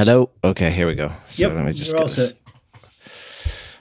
[0.00, 0.30] Hello.
[0.42, 1.08] Okay, here we go.
[1.28, 1.52] So yep.
[1.52, 1.92] Let me just.
[1.92, 2.32] We're all set.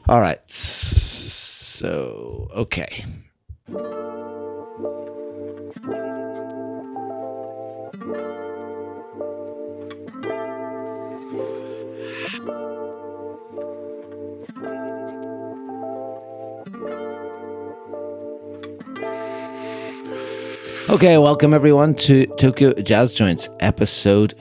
[0.09, 0.51] All right.
[0.51, 3.05] So okay.
[20.89, 24.37] Okay, welcome everyone to Tokyo Jazz Joints, episode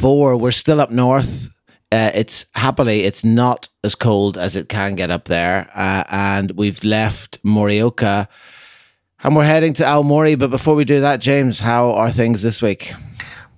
[0.00, 0.38] 54.
[0.38, 1.54] We're still up north.
[1.92, 5.70] Uh, it's happily, it's not as cold as it can get up there.
[5.74, 8.26] Uh, and we've left Morioka
[9.22, 10.38] and we're heading to Aomori.
[10.38, 12.94] But before we do that, James, how are things this week?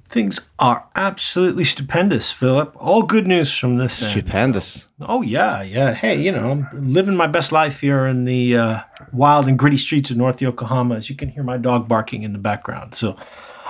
[0.08, 2.74] Things are absolutely stupendous, Philip.
[2.76, 3.92] All good news from this.
[3.92, 4.88] Stupendous.
[4.98, 5.08] End.
[5.08, 5.94] Oh yeah, yeah.
[5.94, 8.80] Hey, you know, I'm living my best life here in the uh,
[9.12, 10.96] wild and gritty streets of North Yokohama.
[10.96, 12.96] As you can hear my dog barking in the background.
[12.96, 13.16] So,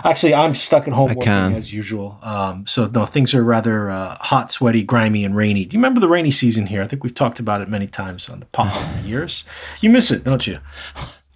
[0.04, 1.54] actually, I'm stuck at home I working can.
[1.54, 2.18] as usual.
[2.22, 5.64] Um, so no, things are rather uh, hot, sweaty, grimy, and rainy.
[5.64, 6.82] Do you remember the rainy season here?
[6.82, 9.44] I think we've talked about it many times on the pod over the years.
[9.80, 10.58] You miss it, don't you?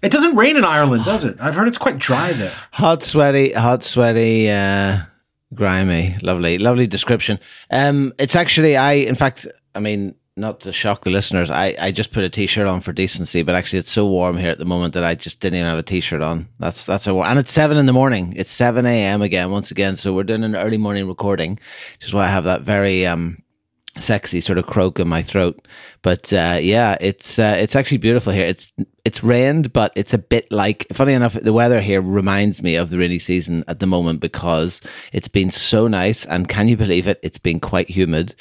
[0.02, 1.36] It doesn't rain in Ireland, does it?
[1.40, 2.52] I've heard it's quite dry there.
[2.72, 4.98] Hot, sweaty, hot, sweaty, uh,
[5.54, 6.16] grimy.
[6.22, 7.38] Lovely, lovely description.
[7.70, 8.92] Um, it's actually I.
[8.92, 12.66] In fact, I mean, not to shock the listeners, I, I just put a t-shirt
[12.66, 15.40] on for decency, but actually it's so warm here at the moment that I just
[15.40, 16.48] didn't even have a t-shirt on.
[16.58, 18.34] That's that's a warm, and it's seven in the morning.
[18.36, 19.22] It's seven a.m.
[19.22, 19.96] again, once again.
[19.96, 21.58] So we're doing an early morning recording,
[21.94, 23.38] which is why I have that very um
[23.98, 25.66] sexy sort of croak in my throat.
[26.02, 28.46] But uh, yeah, it's uh, it's actually beautiful here.
[28.46, 28.72] It's
[29.04, 31.34] it's rained, but it's a bit like funny enough.
[31.34, 34.80] The weather here reminds me of the rainy season at the moment because
[35.12, 36.24] it's been so nice.
[36.24, 37.18] And can you believe it?
[37.22, 38.36] It's been quite humid,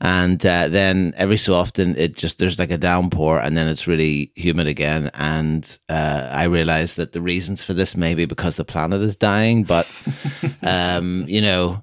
[0.00, 3.86] and uh, then every so often it just there's like a downpour, and then it's
[3.86, 5.10] really humid again.
[5.14, 9.16] And uh, I realize that the reasons for this may be because the planet is
[9.16, 9.90] dying, but
[10.62, 11.82] um, you know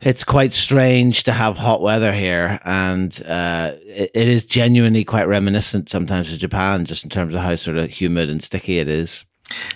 [0.00, 5.28] it's quite strange to have hot weather here, and uh, it, it is genuinely quite
[5.28, 8.88] reminiscent sometimes of Japan, just in terms of how sort of humid and sticky it
[8.88, 9.24] is.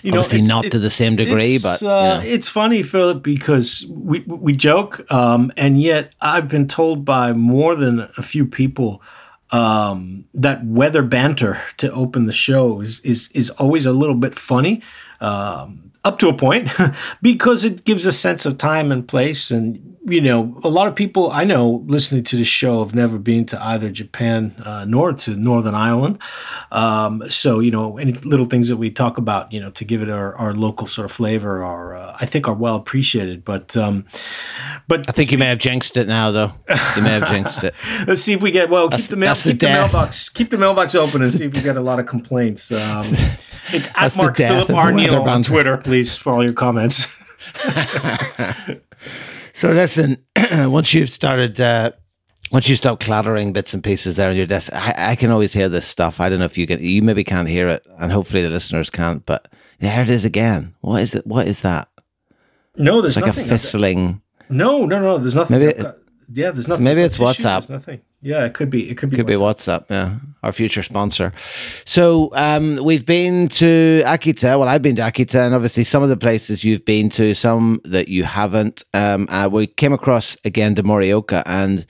[0.01, 2.33] You know, Obviously, not to the same degree, but uh, you know.
[2.33, 7.75] it's funny, Philip, because we we joke, um, and yet I've been told by more
[7.75, 9.01] than a few people
[9.51, 14.35] um, that weather banter to open the show is is is always a little bit
[14.35, 14.81] funny.
[15.21, 16.69] Um, up to a point
[17.21, 20.93] because it gives a sense of time and place and you know, a lot of
[20.93, 25.13] people I know listening to the show have never been to either Japan uh, nor
[25.13, 26.19] to Northern Ireland.
[26.71, 30.03] Um, so, you know, any little things that we talk about, you know, to give
[30.03, 33.43] it our, our local sort of flavor are, uh, I think, are well appreciated.
[33.43, 34.05] But, um,
[34.87, 36.53] but I think you may have jinxed it now, though.
[36.95, 37.73] You may have jinxed it.
[38.07, 38.89] Let's see if we get well.
[38.89, 41.55] That's, keep the mail, keep the, the mailbox, keep the mailbox open, and see if
[41.55, 42.71] we get a lot of complaints.
[42.71, 43.05] Um,
[43.69, 47.07] it's at Mark Philip Arneill on Twitter, please, for all your comments.
[49.55, 50.21] So listen,
[50.51, 51.91] once you've started, uh,
[52.51, 55.53] once you stop clattering bits and pieces there on your desk, I, I, can always
[55.53, 56.19] hear this stuff.
[56.19, 58.89] I don't know if you can, you maybe can't hear it, and hopefully the listeners
[58.89, 59.25] can't.
[59.25, 59.47] But
[59.79, 60.75] there it is again.
[60.81, 61.25] What is it?
[61.25, 61.87] What is that?
[62.75, 63.45] No, there's like nothing.
[63.45, 64.21] a fizzling.
[64.49, 65.17] No, no, no.
[65.19, 65.59] There's nothing.
[65.59, 65.71] Maybe.
[65.71, 65.85] It,
[66.31, 66.83] yeah, there's nothing.
[66.83, 67.69] Maybe it's WhatsApp.
[67.69, 68.01] Nothing.
[68.21, 68.89] Yeah, it could be.
[68.89, 69.17] It could be.
[69.17, 69.29] Could WhatsApp.
[69.29, 69.85] be WhatsApp.
[69.89, 71.31] Yeah, our future sponsor.
[71.85, 74.57] So um, we've been to Akita.
[74.59, 77.81] Well, I've been to Akita, and obviously some of the places you've been to, some
[77.83, 78.83] that you haven't.
[78.93, 81.85] Um, uh, we came across again to Morioka, and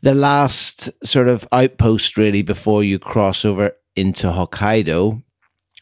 [0.00, 5.22] the last sort of outpost really before you cross over into Hokkaido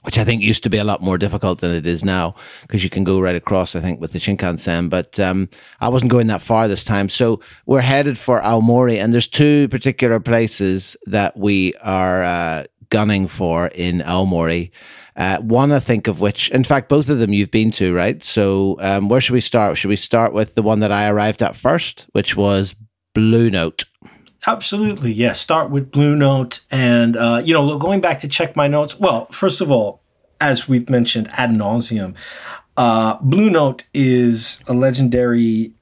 [0.05, 2.85] which I think used to be a lot more difficult than it is now because
[2.85, 4.91] you can go right across, I think, with the Shinkansen.
[4.91, 5.49] But um,
[5.81, 7.09] I wasn't going that far this time.
[7.09, 13.27] So we're headed for Aomori, and there's two particular places that we are uh, gunning
[13.27, 14.71] for in Aomori.
[15.17, 18.23] Uh, one, I think, of which, in fact, both of them you've been to, right?
[18.23, 19.79] So um, where should we start?
[19.79, 22.75] Should we start with the one that I arrived at first, which was
[23.15, 23.85] Blue Note?
[24.47, 25.19] Absolutely, yes.
[25.19, 25.33] Yeah.
[25.33, 28.99] Start with Blue Note, and uh, you know, going back to check my notes.
[28.99, 30.01] Well, first of all,
[30.41, 32.15] as we've mentioned ad nauseum,
[32.77, 35.73] uh, Blue Note is a legendary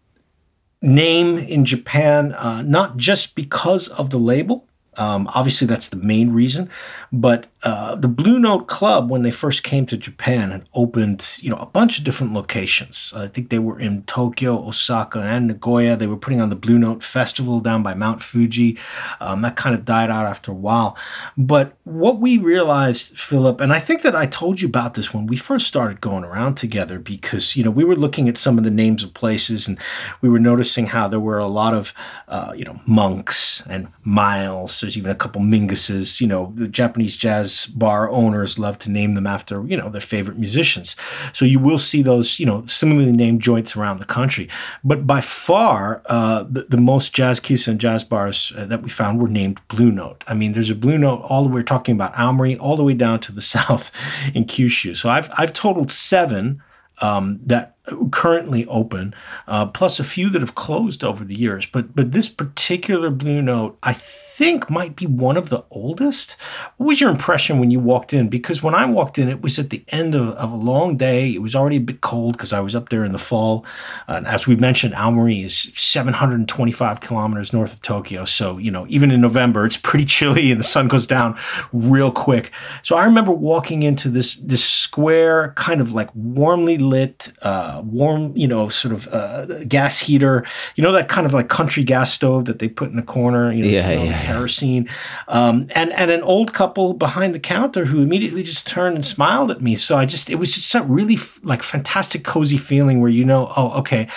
[0.81, 4.67] name in Japan, uh, not just because of the label,
[4.97, 6.69] um, obviously, that's the main reason.
[7.12, 11.50] But uh, the Blue Note Club, when they first came to Japan, had opened you
[11.50, 13.12] know a bunch of different locations.
[13.14, 15.97] I think they were in Tokyo, Osaka, and Nagoya.
[15.97, 18.79] They were putting on the Blue Note Festival down by Mount Fuji.
[19.20, 20.97] Um, that kind of died out after a while.
[21.37, 25.26] But what we realized, Philip, and I think that I told you about this when
[25.26, 28.64] we first started going around together, because you know we were looking at some of
[28.64, 29.79] the names of places, and
[30.20, 31.94] we were noticing how there were a lot of
[32.29, 37.01] uh, you know monks and miles there's even a couple Minguses, you know, the Japanese
[37.08, 40.96] jazz jazz bar owners love to name them after you know their favorite musicians.
[41.32, 44.49] So you will see those you know similarly named joints around the country.
[44.84, 48.88] But by far, uh, the, the, most jazz kissa and jazz bars uh, that we
[48.88, 50.25] found were named Blue Note.
[50.26, 51.54] I mean, there's a Blue Note all the way.
[51.54, 53.90] We're talking about Aomori all the way down to the south
[54.34, 54.96] in Kyushu.
[54.96, 56.62] So I've I've totaled seven
[57.00, 57.72] um, that
[58.11, 59.14] currently open,
[59.46, 61.67] uh, plus a few that have closed over the years.
[61.67, 66.37] But but this particular Blue Note, I think, might be one of the oldest.
[66.76, 68.29] What was your impression when you walked in?
[68.29, 71.31] Because when I walked in, it was at the end of, of a long day.
[71.31, 73.64] It was already a bit cold because I was up there in the fall.
[74.08, 78.25] Uh, as we mentioned, Aomori is 725 kilometers north of Tokyo.
[78.25, 81.38] So, you know, even in November, it's pretty chilly and the sun goes down
[81.73, 82.50] real quick.
[82.82, 88.37] So I remember walking into this, this square, kind of like warmly lit, uh, warm,
[88.37, 90.45] you know, sort of uh, gas heater,
[90.77, 93.53] you know, that kind of like country gas stove that they put in the corner,
[93.53, 94.89] you know, yeah, yeah kerosene,
[95.29, 99.51] um, and and an old couple behind the counter who immediately just turned and smiled
[99.51, 99.75] at me.
[99.75, 103.51] So I just it was just a really like fantastic cozy feeling where you know,
[103.57, 104.09] oh, okay,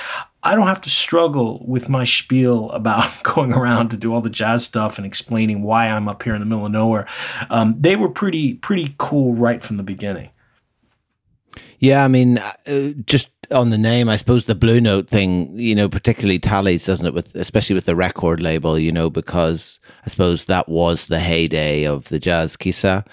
[0.45, 4.29] I don't have to struggle with my spiel about going around to do all the
[4.29, 7.07] jazz stuff and explaining why I'm up here in the middle of nowhere.
[7.49, 10.29] Um, they were pretty pretty cool right from the beginning.
[11.79, 15.75] Yeah, I mean, uh, just on the name, I suppose the Blue Note thing, you
[15.75, 17.13] know, particularly tallies, doesn't it?
[17.13, 21.85] With especially with the record label, you know, because I suppose that was the heyday
[21.85, 23.05] of the jazz kissa,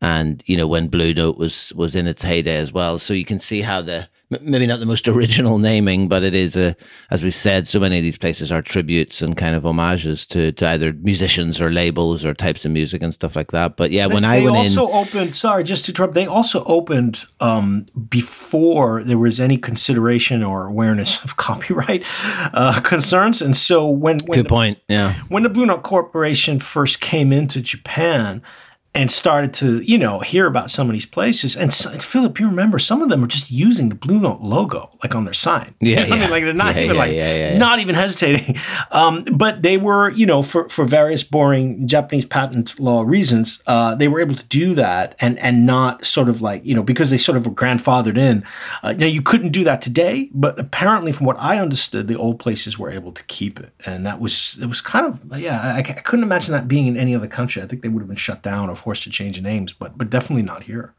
[0.00, 2.98] and you know when Blue Note was was in its heyday as well.
[2.98, 4.08] So you can see how the
[4.40, 6.76] maybe not the most original naming, but it is a,
[7.10, 10.52] as we said, so many of these places are tributes and kind of homages to,
[10.52, 13.76] to either musicians or labels or types of music and stuff like that.
[13.76, 15.36] But yeah, when they, I they went also in, opened.
[15.36, 16.14] Sorry, just to interrupt.
[16.14, 22.04] They also opened um, before there was any consideration or awareness of copyright
[22.52, 24.78] uh, concerns, and so when, when good point.
[24.88, 28.42] Yeah, when the Blue Note Corporation first came into Japan
[28.96, 31.54] and started to, you know, hear about some of these places.
[31.54, 34.88] And, so, Philip, you remember some of them are just using the Blue Note logo
[35.02, 35.74] like on their sign.
[35.80, 36.14] Yeah, you know yeah.
[36.14, 38.56] I mean, like they're not yeah, even yeah, like not even hesitating.
[38.92, 43.94] Um, but they were, you know, for for various boring Japanese patent law reasons, uh,
[43.94, 47.10] they were able to do that and and not sort of like you know because
[47.10, 48.44] they sort of were grandfathered in.
[48.82, 52.38] Uh, now you couldn't do that today, but apparently, from what I understood, the old
[52.38, 55.74] places were able to keep it, and that was it was kind of yeah.
[55.74, 57.62] I, I couldn't imagine that being in any other country.
[57.62, 60.08] I think they would have been shut down or forced to change names, but but
[60.08, 60.94] definitely not here.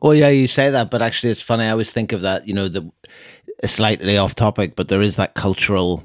[0.00, 1.64] Well, yeah, you say that, but actually, it's funny.
[1.64, 2.46] I always think of that.
[2.46, 2.88] You know, the
[3.64, 6.04] slightly off topic, but there is that cultural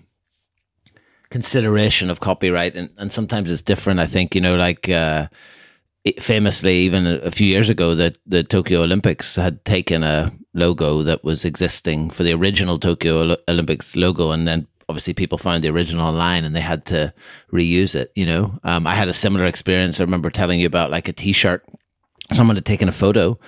[1.30, 4.00] consideration of copyright, and, and sometimes it's different.
[4.00, 5.28] I think you know, like uh,
[6.20, 11.24] famously, even a, few years ago, that the Tokyo Olympics had taken a logo that
[11.24, 16.06] was existing for the original Tokyo Olympics logo, and then obviously people found the original
[16.06, 17.14] online and they had to
[17.54, 18.12] reuse it.
[18.16, 20.00] You know, um, I had a similar experience.
[20.00, 21.64] I remember telling you about like a T-shirt.
[22.34, 23.40] Someone had taken a photo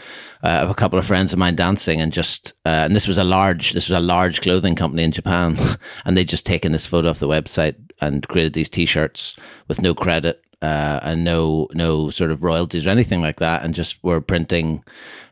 [0.43, 3.19] uh, of a couple of friends of mine dancing, and just uh, and this was
[3.19, 5.55] a large this was a large clothing company in Japan,
[6.05, 9.93] and they'd just taken this photo off the website and created these T-shirts with no
[9.93, 14.19] credit uh, and no no sort of royalties or anything like that, and just were
[14.19, 14.83] printing,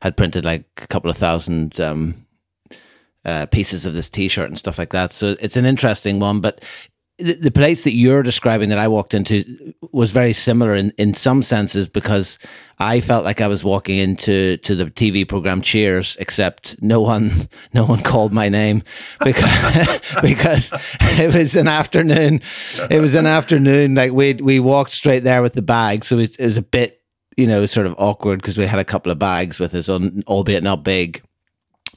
[0.04, 2.28] had printed like a couple of thousand um,
[3.26, 5.12] uh, pieces of this T-shirt and stuff like that.
[5.12, 6.64] So it's an interesting one, but
[7.20, 11.14] the, the place that you're describing that I walked into was very similar in, in
[11.14, 12.40] some senses because
[12.80, 17.32] I felt like I was walking into to the TV program Cheers, except no one
[17.74, 18.84] no one called my name
[19.24, 20.72] because because
[21.02, 22.42] it was an afternoon.
[22.90, 26.22] It was an afternoon like we we walked straight there with the bag, so it
[26.22, 27.02] was, it was a bit
[27.36, 30.24] you know sort of awkward because we had a couple of bags with us on,
[30.28, 31.22] albeit not big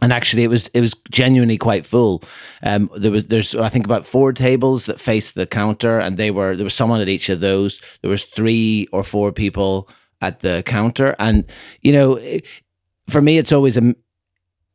[0.03, 2.23] and actually it was it was genuinely quite full.
[2.63, 6.31] Um, there was there's i think about four tables that faced the counter and they
[6.31, 7.81] were there was someone at each of those.
[8.03, 9.89] There was three or four people
[10.21, 11.15] at the counter.
[11.19, 11.47] And
[11.81, 12.19] you know
[13.09, 13.95] for me it's always a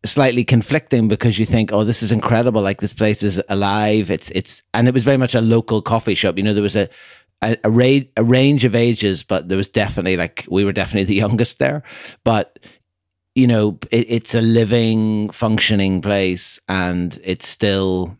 [0.05, 2.61] slightly conflicting because you think oh this is incredible.
[2.61, 4.09] Like this place is alive.
[4.09, 6.37] It's it's and it was very much a local coffee shop.
[6.37, 6.87] You know there was a
[7.43, 11.03] a, a, ra- a range of ages, but there was definitely like we were definitely
[11.03, 11.83] the youngest there.
[12.23, 12.59] But
[13.37, 18.17] you know, it, it's a living, functioning place and it's still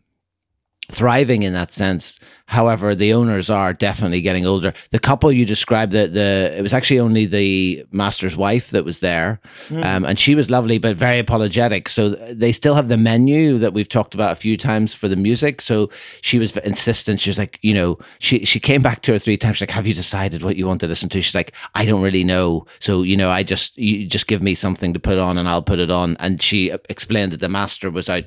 [0.90, 2.20] thriving in that sense.
[2.46, 4.74] However, the owners are definitely getting older.
[4.92, 9.00] The couple you described, the the it was actually only the master's wife that was
[9.00, 9.84] there, mm.
[9.84, 11.90] um, and she was lovely but very apologetic.
[11.90, 15.18] So they still have the menu that we've talked about a few times for the
[15.18, 15.60] music.
[15.60, 15.90] So
[16.22, 17.20] she was insistent.
[17.20, 19.60] She was like, you know, she she came back two or three times.
[19.60, 21.22] Like, have you decided what you want to listen to?
[21.22, 22.66] She's like, I don't really know.
[22.80, 25.62] So you know, I just you just give me something to put on and I'll
[25.62, 26.16] put it on.
[26.22, 28.24] And she explained that the master was out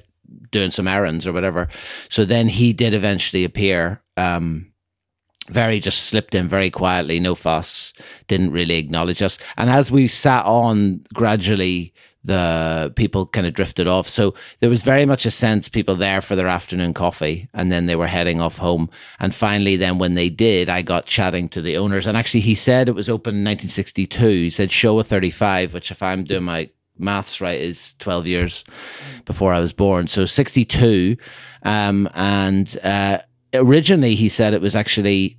[0.51, 1.69] doing some errands or whatever.
[2.09, 4.03] So then he did eventually appear.
[4.17, 4.67] Um,
[5.49, 7.93] very just slipped in very quietly, no fuss,
[8.29, 9.39] didn't really acknowledge us.
[9.57, 14.07] And as we sat on gradually, the people kind of drifted off.
[14.07, 17.87] So there was very much a sense people there for their afternoon coffee and then
[17.87, 18.91] they were heading off home.
[19.19, 22.07] And finally, then when they did, I got chatting to the owners.
[22.07, 24.29] And actually, he said it was open in 1962.
[24.29, 26.69] He said Showa 35, which, if I'm doing my
[27.01, 28.65] maths right, is 12 years
[29.25, 30.07] before I was born.
[30.07, 31.17] So 62.
[31.63, 33.19] Um, and uh,
[33.55, 35.39] originally, he said it was actually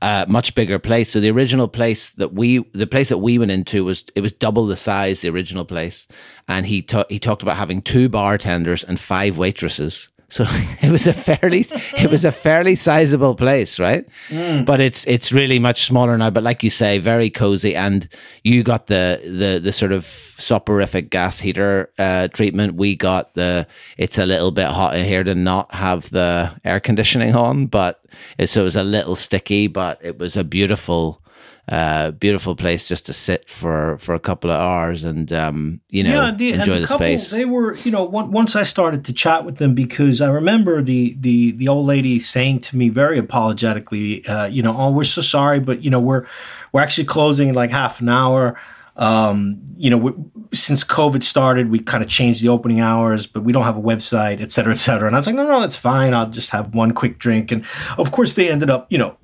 [0.00, 1.10] a much bigger place.
[1.10, 4.32] So the original place that we, the place that we went into was it was
[4.32, 6.06] double the size the original place,
[6.46, 10.08] and he ta- he talked about having two bartenders and five waitresses.
[10.30, 10.44] So
[10.82, 11.64] it was a fairly
[11.96, 14.06] it was a fairly sizable place, right?
[14.28, 14.66] Mm.
[14.66, 16.30] But it's it's really much smaller now.
[16.30, 18.08] But like you say, very cozy, and
[18.44, 22.74] you got the the the sort of soporific gas heater uh, treatment.
[22.74, 23.66] We got the
[23.96, 28.04] it's a little bit hot in here to not have the air conditioning on, but
[28.36, 31.22] it, so it was a little sticky, but it was a beautiful
[31.68, 36.02] uh, beautiful place just to sit for for a couple of hours and um, you
[36.02, 37.30] know yeah, the, enjoy the, the couple, space.
[37.30, 41.14] They were, you know, once I started to chat with them because I remember the
[41.20, 45.20] the the old lady saying to me very apologetically, uh, you know, oh, we're so
[45.20, 46.26] sorry, but you know, we're
[46.72, 48.58] we're actually closing in like half an hour.
[48.96, 50.12] Um, you know, we,
[50.52, 53.80] since COVID started, we kind of changed the opening hours, but we don't have a
[53.80, 55.06] website, et cetera, et cetera.
[55.06, 56.14] And I was like, no, no, that's fine.
[56.14, 57.52] I'll just have one quick drink.
[57.52, 57.64] And
[57.96, 59.16] of course, they ended up, you know,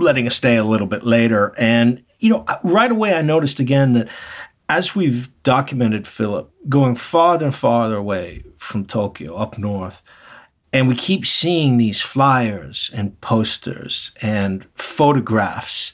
[0.00, 1.54] letting us stay a little bit later.
[1.56, 4.08] And, you know, right away I noticed again that
[4.68, 10.02] as we've documented Philip going farther and farther away from Tokyo up north,
[10.72, 15.92] and we keep seeing these flyers and posters and photographs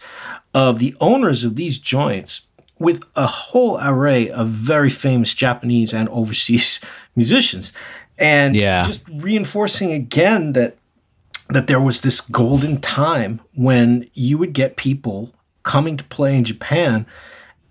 [0.53, 2.43] of the owners of these joints
[2.79, 6.81] with a whole array of very famous Japanese and overseas
[7.17, 7.73] musicians.
[8.19, 8.85] And yeah.
[8.85, 10.77] just reinforcing again that
[11.49, 16.45] that there was this golden time when you would get people coming to play in
[16.45, 17.07] Japan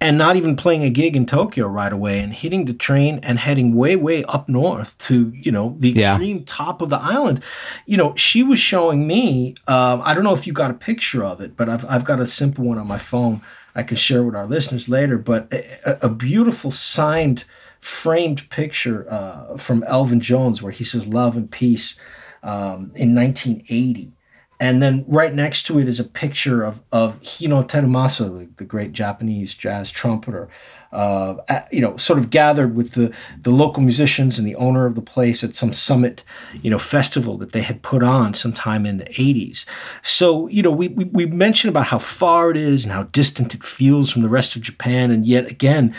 [0.01, 3.39] and not even playing a gig in Tokyo right away and hitting the train and
[3.39, 6.43] heading way, way up north to, you know, the extreme yeah.
[6.45, 7.41] top of the island.
[7.85, 11.23] You know, she was showing me, um, I don't know if you got a picture
[11.23, 13.41] of it, but I've, I've got a simple one on my phone
[13.73, 17.43] I can share with our listeners later, but a, a beautiful signed,
[17.79, 21.95] framed picture uh, from Elvin Jones where he says love and peace
[22.45, 24.13] um, in 1980.
[24.57, 28.93] And then right next to it is a picture of, of Hino Terumasa, the, great
[28.93, 30.47] Japanese jazz trumpeter,
[30.93, 31.35] uh,
[31.73, 35.01] you know, sort of gathered with the, the local musicians and the owner of the
[35.01, 36.23] place at some summit,
[36.61, 39.65] you know, festival that they had put on sometime in the 80s.
[40.01, 43.53] So, you know, we, we, we mentioned about how far it is and how distant
[43.53, 45.11] it feels from the rest of Japan.
[45.11, 45.93] And yet again,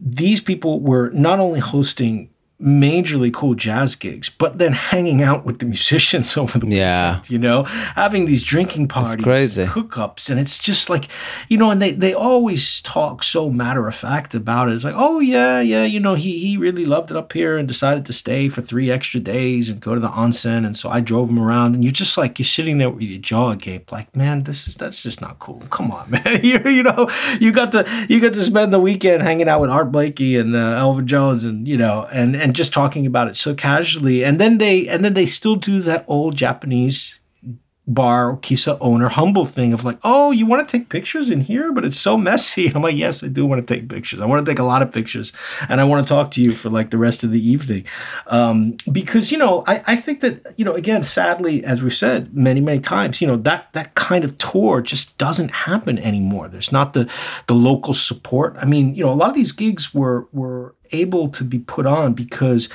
[0.00, 5.58] these people were not only hosting majorly cool jazz gigs, but then hanging out with
[5.58, 7.16] the musicians over the yeah.
[7.16, 11.08] weekend, you know, having these drinking parties, and hookups, and it's just like,
[11.48, 14.74] you know, and they they always talk so matter of fact about it.
[14.74, 17.68] It's like, oh yeah, yeah, you know, he he really loved it up here and
[17.68, 21.00] decided to stay for three extra days and go to the onsen, and so I
[21.00, 24.14] drove him around, and you're just like you're sitting there with your jaw agape, like,
[24.16, 25.62] man, this is that's just not cool.
[25.70, 29.22] Come on, man, you you know, you got to you got to spend the weekend
[29.22, 32.72] hanging out with Art Blakey and uh, Elvin Jones, and you know, and and just
[32.72, 34.24] talking about it so casually.
[34.24, 37.18] And then they and then they still do that old Japanese
[37.88, 41.72] bar kissa owner humble thing of like, oh, you want to take pictures in here,
[41.72, 42.68] but it's so messy.
[42.74, 44.20] I'm like, yes, I do want to take pictures.
[44.20, 45.32] I want to take a lot of pictures,
[45.68, 47.84] and I want to talk to you for like the rest of the evening,
[48.26, 52.34] um, because you know, I, I think that you know, again, sadly, as we've said
[52.34, 56.48] many many times, you know, that that kind of tour just doesn't happen anymore.
[56.48, 57.08] There's not the
[57.46, 58.56] the local support.
[58.58, 61.86] I mean, you know, a lot of these gigs were were able to be put
[61.86, 62.68] on because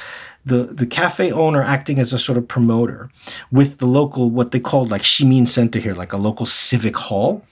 [0.46, 3.10] the, the cafe owner acting as a sort of promoter
[3.52, 7.44] with the local, what they called like Shimin Center here, like a local civic hall,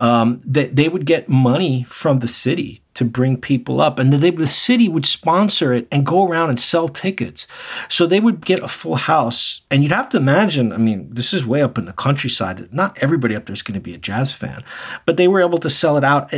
[0.00, 3.98] um, that they would get money from the city to bring people up.
[3.98, 7.46] And they, the city would sponsor it and go around and sell tickets.
[7.88, 9.62] So they would get a full house.
[9.70, 12.72] And you'd have to imagine, I mean, this is way up in the countryside.
[12.72, 14.64] Not everybody up there is going to be a jazz fan,
[15.06, 16.32] but they were able to sell it out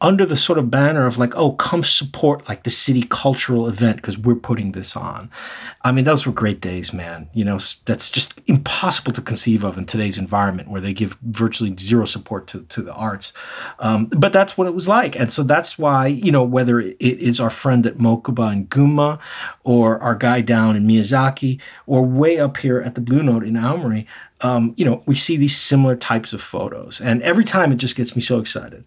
[0.00, 3.96] under the sort of banner of like, oh, come support like the city cultural event
[3.96, 5.30] because we're putting this on.
[5.82, 7.30] I mean, those were great days, man.
[7.32, 11.74] You know, that's just impossible to conceive of in today's environment where they give virtually
[11.78, 13.32] zero support to, to the arts.
[13.78, 15.18] Um, but that's what it was like.
[15.18, 19.18] And so that's why, you know, whether it is our friend at Mokuba in Gunma
[19.64, 23.54] or our guy down in Miyazaki or way up here at the Blue Note in
[23.54, 24.04] Aomori,
[24.42, 27.00] um, you know, we see these similar types of photos.
[27.00, 28.84] And every time it just gets me so excited.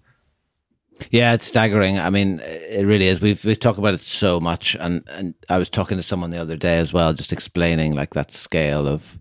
[1.11, 1.97] Yeah, it's staggering.
[1.99, 3.21] I mean, it really is.
[3.21, 6.37] We've we've talked about it so much, and and I was talking to someone the
[6.37, 9.19] other day as well, just explaining like that scale of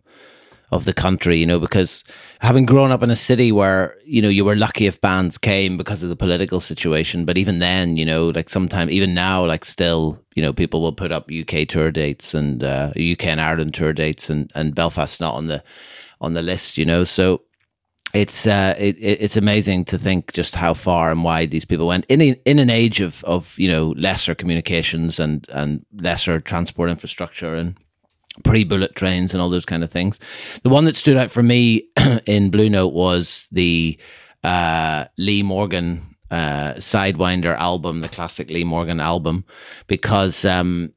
[0.70, 2.04] of the country, you know, because
[2.40, 5.78] having grown up in a city where, you know, you were lucky if bands came
[5.78, 7.25] because of the political situation.
[7.25, 10.92] But even then, you know, like sometime, even now, like still, you know, people will
[10.92, 15.20] put up UK tour dates and uh, UK and Ireland tour dates and, and Belfast's
[15.20, 15.64] not on the,
[16.20, 17.04] on the list, you know.
[17.04, 17.42] So
[18.15, 22.07] it's uh, it, it's amazing to think just how far and wide these people went
[22.09, 26.91] in a, in an age of of you know lesser communications and and lesser transport
[26.91, 27.77] infrastructure and
[28.45, 30.19] pre-bullet trains and all those kind of things.
[30.62, 31.88] The one that stood out for me
[32.27, 33.99] in Blue Note was the
[34.45, 39.45] uh, Lee Morgan uh, Sidewinder album, the classic Lee Morgan album,
[39.87, 40.93] because um,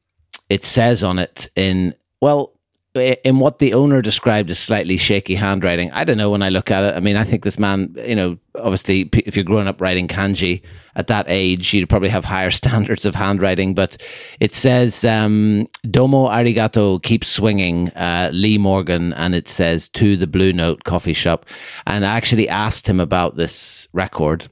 [0.50, 2.53] it says on it in well
[2.93, 5.89] in what the owner described as slightly shaky handwriting.
[5.91, 6.93] I don't know when I look at it.
[6.95, 10.62] I mean, I think this man, you know, obviously, if you're growing up writing kanji
[10.95, 13.74] at that age, you'd probably have higher standards of handwriting.
[13.74, 13.95] But
[14.41, 20.27] it says, um, Domo arigato, keep swinging, uh, Lee Morgan, and it says to the
[20.27, 21.45] Blue Note coffee shop.
[21.88, 24.50] And I actually asked him about this record,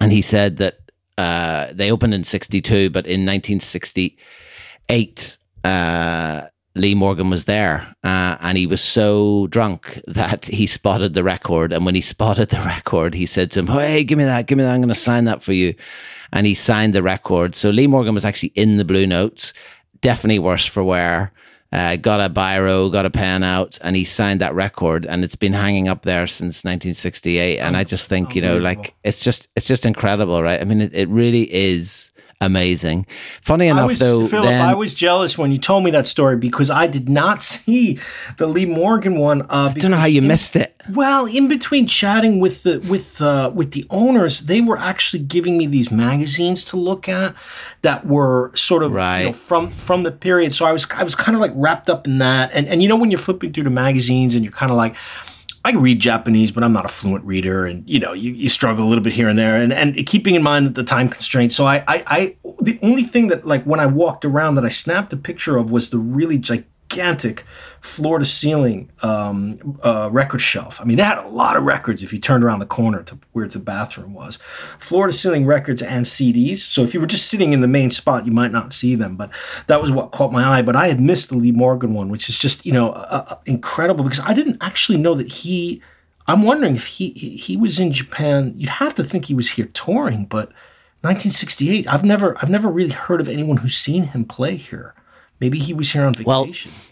[0.00, 0.78] and he said that
[1.18, 6.46] uh, they opened in 62, but in 1968, uh,
[6.76, 11.72] Lee Morgan was there, uh, and he was so drunk that he spotted the record.
[11.72, 14.58] And when he spotted the record, he said to him, "Hey, give me that, give
[14.58, 14.74] me that.
[14.74, 15.74] I'm going to sign that for you."
[16.32, 17.56] And he signed the record.
[17.56, 19.52] So Lee Morgan was actually in the Blue Notes.
[20.00, 21.32] Definitely worse for wear.
[21.72, 25.36] Uh, got a biro, got a pen out, and he signed that record, and it's
[25.36, 27.58] been hanging up there since 1968.
[27.60, 30.60] And I just think, you know, like it's just it's just incredible, right?
[30.60, 32.09] I mean, it, it really is
[32.40, 33.06] amazing.
[33.42, 36.36] Funny enough, was, though, Philip, then, I was jealous when you told me that story
[36.36, 37.98] because I did not see
[38.38, 39.42] the Lee Morgan one.
[39.42, 40.74] Uh, I don't know how you in, missed it.
[40.88, 45.56] Well, in between chatting with the with uh, with the owners, they were actually giving
[45.56, 47.34] me these magazines to look at
[47.82, 49.20] that were sort of right.
[49.20, 50.54] you know, from from the period.
[50.54, 52.88] So I was I was kind of like wrapped up in that, and and you
[52.88, 54.96] know when you're flipping through the magazines and you're kind of like
[55.64, 58.86] I read Japanese, but I'm not a fluent reader, and you know, you, you struggle
[58.86, 61.54] a little bit here and there, and and keeping in mind the time constraints.
[61.54, 64.70] So I, I, I, the only thing that like when I walked around that I
[64.70, 66.38] snapped a picture of was the really
[66.90, 67.44] gigantic
[67.80, 70.80] floor to ceiling um, uh, record shelf.
[70.80, 73.18] I mean, they had a lot of records if you turned around the corner to
[73.32, 74.36] where the bathroom was.
[74.78, 76.58] Floor to ceiling records and CDs.
[76.58, 79.16] So if you were just sitting in the main spot, you might not see them,
[79.16, 79.30] but
[79.66, 80.62] that was what caught my eye.
[80.62, 84.04] But I had missed the Lee Morgan one, which is just, you know, uh, incredible
[84.04, 85.80] because I didn't actually know that he.
[86.26, 88.54] I'm wondering if he he was in Japan.
[88.56, 90.48] You'd have to think he was here touring, but
[91.00, 91.88] 1968.
[91.88, 94.94] I've never I've never really heard of anyone who's seen him play here.
[95.40, 96.70] Maybe he was here on vacation.
[96.70, 96.86] Well,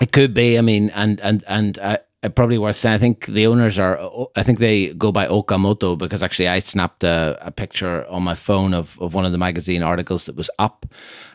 [0.00, 0.58] it could be.
[0.58, 1.98] I mean, and and and uh,
[2.30, 2.94] probably worth saying.
[2.94, 3.98] I think the owners are.
[4.36, 8.34] I think they go by Okamoto because actually I snapped a, a picture on my
[8.34, 10.86] phone of, of one of the magazine articles that was up,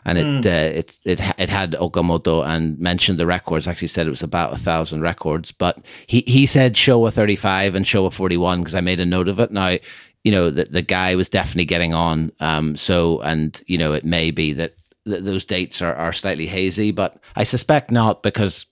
[0.04, 0.46] and it mm.
[0.46, 3.68] uh, it it it had Okamoto and mentioned the records.
[3.68, 7.74] Actually said it was about a thousand records, but he he said Showa thirty five
[7.74, 9.50] and Showa forty one because I made a note of it.
[9.50, 9.76] Now
[10.24, 12.32] you know the the guy was definitely getting on.
[12.40, 12.76] Um.
[12.76, 14.74] So and you know it may be that
[15.08, 18.66] th- those dates are, are slightly hazy, but I suspect not because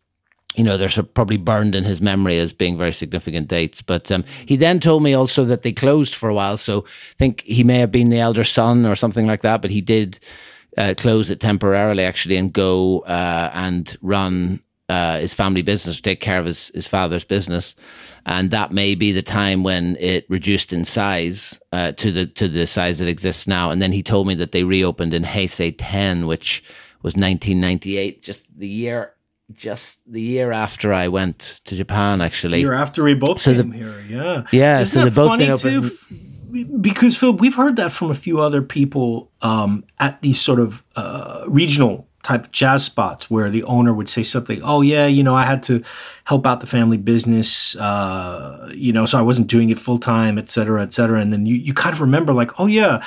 [0.56, 3.82] you know, they're probably burned in his memory as being very significant dates.
[3.82, 6.56] But um, he then told me also that they closed for a while.
[6.56, 9.70] So I think he may have been the elder son or something like that, but
[9.70, 10.18] he did
[10.78, 16.20] uh, close it temporarily actually and go uh, and run uh, his family business, take
[16.20, 17.74] care of his, his father's business.
[18.24, 22.48] And that may be the time when it reduced in size uh, to the to
[22.48, 23.70] the size that exists now.
[23.70, 26.62] And then he told me that they reopened in Heisei 10, which
[27.02, 29.12] was 1998, just the year
[29.52, 32.60] just the year after I went to Japan, actually.
[32.60, 34.44] Year after we both so came the, here, yeah.
[34.50, 36.76] Yeah, Isn't so they both funny been too?
[36.80, 40.82] Because Phil, we've heard that from a few other people um, at these sort of
[40.96, 45.22] uh, regional type of jazz spots where the owner would say something, "Oh yeah, you
[45.22, 45.82] know, I had to
[46.24, 50.36] help out the family business, uh, you know, so I wasn't doing it full time,
[50.38, 53.02] et cetera, et cetera." And then you you kind of remember like, "Oh yeah."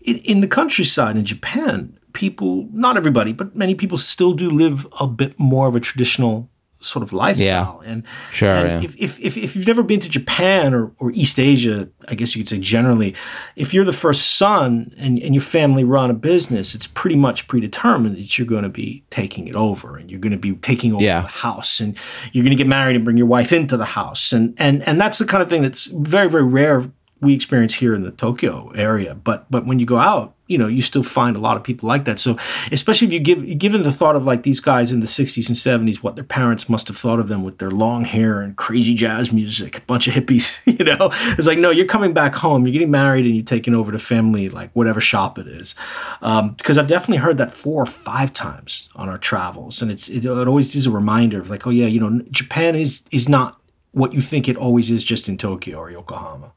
[0.00, 4.86] In, in the countryside in Japan, people, not everybody, but many people still do live
[5.00, 6.48] a bit more of a traditional
[6.80, 7.80] sort of lifestyle.
[7.82, 7.90] Yeah.
[7.90, 8.50] And sure.
[8.50, 8.88] And yeah.
[8.88, 12.36] if, if, if, if, you've never been to Japan or, or East Asia, I guess
[12.36, 13.14] you could say generally,
[13.56, 17.48] if you're the first son and, and your family run a business, it's pretty much
[17.48, 20.94] predetermined that you're going to be taking it over and you're going to be taking
[20.94, 21.22] over yeah.
[21.22, 21.96] the house and
[22.32, 24.32] you're going to get married and bring your wife into the house.
[24.32, 26.84] And, and, and that's the kind of thing that's very, very rare
[27.20, 29.14] we experience here in the Tokyo area.
[29.14, 31.88] But, but when you go out, you know you still find a lot of people
[31.88, 32.18] like that.
[32.18, 32.36] So
[32.72, 35.56] especially if you give given the thought of like these guys in the 60s and
[35.56, 38.94] 70s what their parents must have thought of them with their long hair and crazy
[38.94, 41.10] jazz music a bunch of hippies you know?
[41.38, 43.98] It's like no you're coming back home you're getting married and you're taking over the
[43.98, 45.74] family like whatever shop it is.
[46.20, 50.08] Because um, i've definitely heard that four or five times on our travels and it's
[50.08, 53.28] it, it always is a reminder of like oh yeah you know japan is is
[53.28, 53.60] not
[53.92, 56.52] what you think it always is just in tokyo or yokohama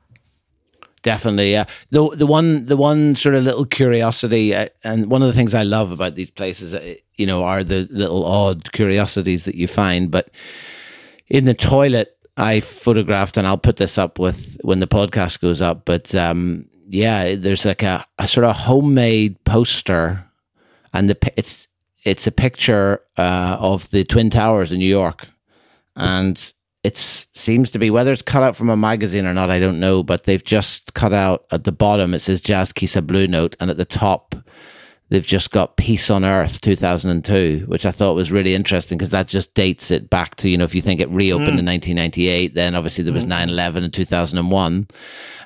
[1.01, 1.65] Definitely, yeah.
[1.91, 5.53] The the one the one sort of little curiosity, uh, and one of the things
[5.53, 9.67] I love about these places, uh, you know, are the little odd curiosities that you
[9.67, 10.11] find.
[10.11, 10.29] But
[11.29, 15.61] in the toilet, I photographed, and I'll put this up with when the podcast goes
[15.61, 15.85] up.
[15.85, 20.25] But um, yeah, there's like a, a sort of homemade poster,
[20.93, 21.67] and the it's
[22.03, 25.27] it's a picture uh, of the twin towers in New York,
[25.95, 26.51] and
[26.83, 29.79] it seems to be whether it's cut out from a magazine or not, I don't
[29.79, 33.55] know, but they've just cut out at the bottom it says Jazz Kissa Blue Note,
[33.59, 34.35] and at the top
[35.09, 39.27] they've just got Peace on Earth 2002, which I thought was really interesting because that
[39.27, 41.59] just dates it back to, you know, if you think it reopened mm.
[41.59, 43.29] in 1998, then obviously there was mm.
[43.29, 44.87] 9 11 in 2001.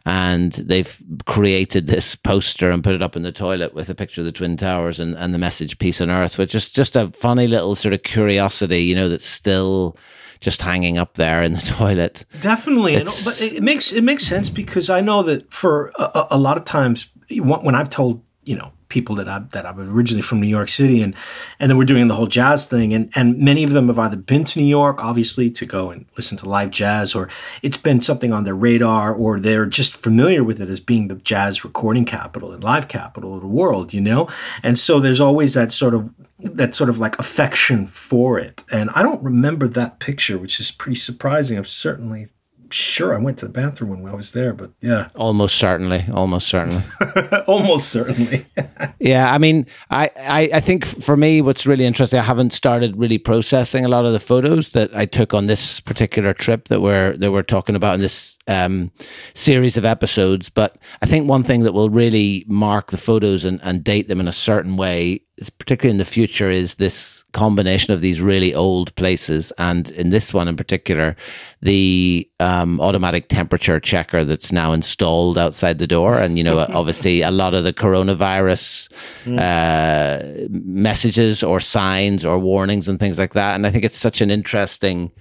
[0.06, 4.20] And they've created this poster and put it up in the toilet with a picture
[4.20, 7.08] of the Twin Towers and, and the message Peace on Earth, which is just a
[7.12, 9.96] funny little sort of curiosity, you know, that's still
[10.44, 12.26] just hanging up there in the toilet.
[12.42, 16.58] Definitely, but it makes it makes sense because I know that for a, a lot
[16.58, 20.48] of times when I've told you know people that I that I'm originally from New
[20.48, 21.16] York City and
[21.60, 24.16] and then we're doing the whole jazz thing and and many of them have either
[24.16, 27.28] been to New York obviously to go and listen to live jazz or
[27.62, 31.16] it's been something on their radar or they're just familiar with it as being the
[31.16, 34.30] jazz recording capital and live capital of the world you know
[34.62, 36.10] and so there's always that sort of
[36.44, 38.64] that sort of like affection for it.
[38.72, 41.58] And I don't remember that picture, which is pretty surprising.
[41.58, 42.28] I'm certainly
[42.74, 45.08] sure I went to the bathroom when I was there, but yeah.
[45.16, 46.06] Almost certainly.
[46.14, 46.84] Almost certainly.
[47.48, 48.46] almost certainly.
[49.00, 49.34] yeah.
[49.34, 53.18] I mean, I, I, I think for me, what's really interesting, I haven't started really
[53.18, 57.16] processing a lot of the photos that I took on this particular trip that we're,
[57.18, 58.92] that we're talking about in this um,
[59.34, 60.50] series of episodes.
[60.50, 64.20] But I think one thing that will really mark the photos and, and date them
[64.20, 65.22] in a certain way
[65.58, 70.34] particularly in the future, is this combination of these really old places, and in this
[70.34, 71.16] one in particular,
[71.62, 77.22] the um, automatic temperature checker that's now installed outside the door, and you know, obviously,
[77.22, 78.92] a lot of the coronavirus
[79.24, 79.40] mm.
[79.40, 84.22] uh, messages or signs or warnings and things like that, and I think it's such
[84.22, 85.12] an interesting,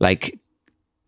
[0.00, 0.38] like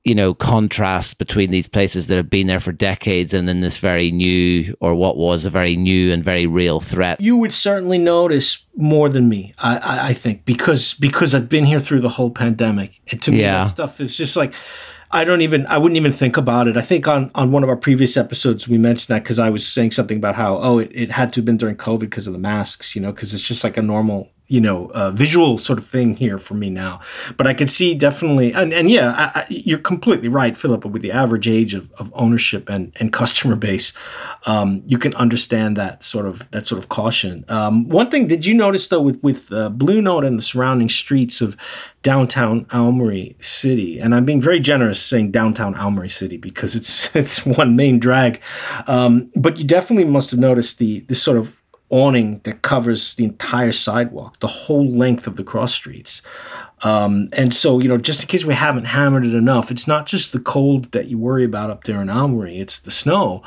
[0.04, 3.78] you know, contrast between these places that have been there for decades and then this
[3.78, 7.20] very new, or what was a very new and very real threat.
[7.20, 11.64] You would certainly notice more than me, I, I, I think, because because I've been
[11.64, 13.00] here through the whole pandemic.
[13.10, 14.52] And to me, that stuff is just like
[15.10, 16.76] I don't even I wouldn't even think about it.
[16.76, 19.66] I think on on one of our previous episodes we mentioned that because I was
[19.66, 22.32] saying something about how oh it, it had to have been during COVID because of
[22.32, 25.86] the masks, you know, because it's just like a normal you know visual sort of
[25.86, 27.00] thing here for me now.
[27.36, 31.02] But i can see definitely and, and yeah I, I, you're completely right philip with
[31.02, 33.92] the average age of, of ownership and, and customer base
[34.46, 37.44] um, you can understand that sort of that sort of caution.
[37.48, 40.88] Um, one thing did you notice though with with uh, blue note and the surrounding
[40.88, 41.56] streets of
[42.02, 47.46] downtown Aomori City, and I'm being very generous saying downtown Aomori City because it's it's
[47.46, 48.40] one main drag.
[48.86, 51.62] Um, but you definitely must have noticed the this sort of
[51.94, 56.22] awning that covers the entire sidewalk, the whole length of the cross streets.
[56.82, 60.06] Um, and so, you know, just in case we haven't hammered it enough, it's not
[60.06, 63.44] just the cold that you worry about up there in Aomori, it's the snow.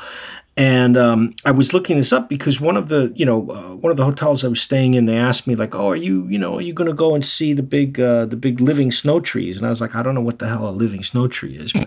[0.56, 3.90] And um, I was looking this up because one of the, you know, uh, one
[3.90, 6.38] of the hotels I was staying in, they asked me like, "Oh, are you, you
[6.38, 9.20] know, are you going to go and see the big, uh, the big living snow
[9.20, 11.56] trees?" And I was like, "I don't know what the hell a living snow tree
[11.56, 11.72] is."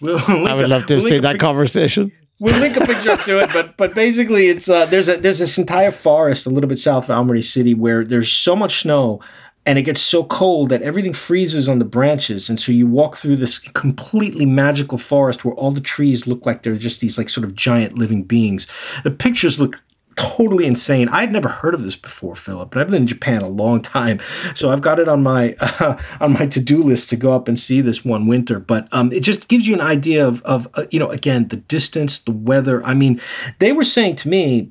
[0.00, 2.12] We'll I would love to we'll see that conversation
[2.44, 5.38] we'll link a picture up to it, but but basically, it's uh, there's a there's
[5.38, 9.20] this entire forest a little bit south of Aomori City where there's so much snow
[9.66, 12.50] and it gets so cold that everything freezes on the branches.
[12.50, 16.62] And so you walk through this completely magical forest where all the trees look like
[16.62, 18.66] they're just these like sort of giant living beings.
[19.04, 19.82] The pictures look
[20.16, 21.08] totally insane.
[21.08, 24.20] I'd never heard of this before, Philip, but I've been in Japan a long time,
[24.54, 27.48] so I've got it on my uh, on my to do list to go up
[27.48, 28.58] and see this one winter.
[28.58, 31.56] But um, it just gives you an idea of of uh, you know again the
[31.56, 32.84] distance, the weather.
[32.84, 33.20] I mean,
[33.58, 34.70] they were saying to me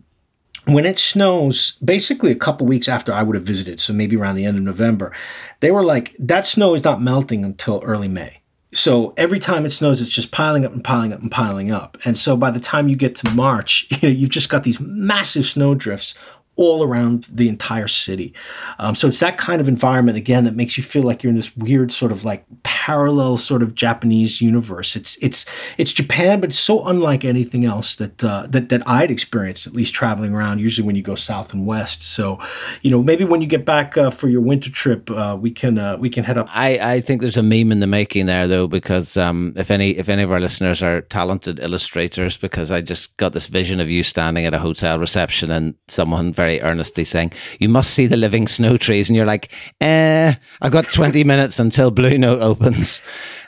[0.65, 4.35] when it snows, basically a couple weeks after I would have visited, so maybe around
[4.35, 5.13] the end of November,
[5.59, 8.42] they were like that snow is not melting until early May
[8.73, 11.97] so every time it snows, it's just piling up and piling up and piling up.
[12.05, 14.79] And so by the time you get to March, you know, you've just got these
[14.79, 16.15] massive snow drifts
[16.55, 18.33] all around the entire city.
[18.77, 21.35] Um, so it's that kind of environment again that makes you feel like you're in
[21.35, 24.95] this weird sort of like parallel sort of Japanese universe.
[24.95, 25.45] It's it's
[25.77, 29.73] it's Japan, but it's so unlike anything else that uh, that that I'd experienced at
[29.73, 30.59] least traveling around.
[30.59, 32.03] Usually when you go south and west.
[32.03, 32.39] So
[32.81, 35.77] you know maybe when you get back uh, for your winter trip, uh, we can
[35.77, 36.47] uh, we can head up.
[36.51, 39.91] I I think there's a meme in the making there though because um, if any
[39.91, 43.89] if any of our listeners are talented illustrators, because I just got this vision of
[43.89, 48.17] you standing at a hotel reception and someone very earnestly saying, You must see the
[48.17, 49.09] living snow trees.
[49.09, 49.51] And you're like,
[49.81, 53.01] Eh, I've got 20 minutes until Blue Note opens.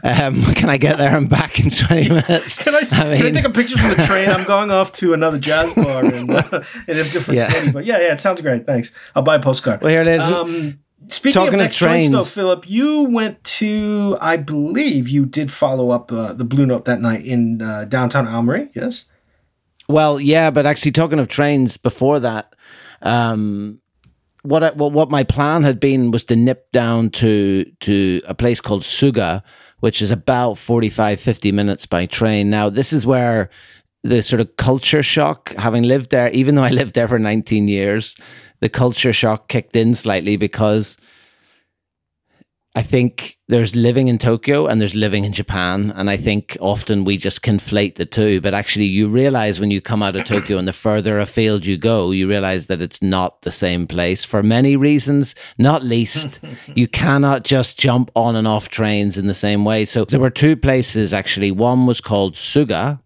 [0.04, 2.62] Um, can I get there and back in 20 minutes?
[2.62, 4.30] can, I, I mean, can I take a picture from the train?
[4.30, 7.48] I'm going off to another jazz bar in, uh, in a different yeah.
[7.48, 7.72] city.
[7.72, 8.68] But yeah, yeah, it sounds great.
[8.68, 8.92] Thanks.
[9.16, 9.82] I'll buy a postcard.
[9.82, 10.22] Well, here it is.
[10.22, 15.52] Um, Speaking Talking of next trains, though, Philip, you went to, I believe you did
[15.52, 19.06] follow up uh, the Blue Note that night in uh, downtown Aomori, yes?
[19.88, 22.55] Well, yeah, but actually, talking of trains, before that,
[23.06, 23.80] um,
[24.42, 28.36] what I, what what my plan had been was to nip down to to a
[28.36, 29.42] place called Suga,
[29.80, 32.50] which is about 45, 50 minutes by train.
[32.50, 33.50] Now, this is where
[34.04, 37.68] the sort of culture shock, having lived there, even though I lived there for 19
[37.68, 38.16] years,
[38.60, 40.96] the culture shock kicked in slightly because
[42.78, 45.94] I think there's living in Tokyo and there's living in Japan.
[45.96, 48.42] And I think often we just conflate the two.
[48.42, 51.78] But actually, you realize when you come out of Tokyo and the further afield you
[51.78, 56.42] go, you realize that it's not the same place for many reasons, not least
[56.76, 59.86] you cannot just jump on and off trains in the same way.
[59.86, 61.52] So there were two places actually.
[61.52, 63.00] One was called Suga,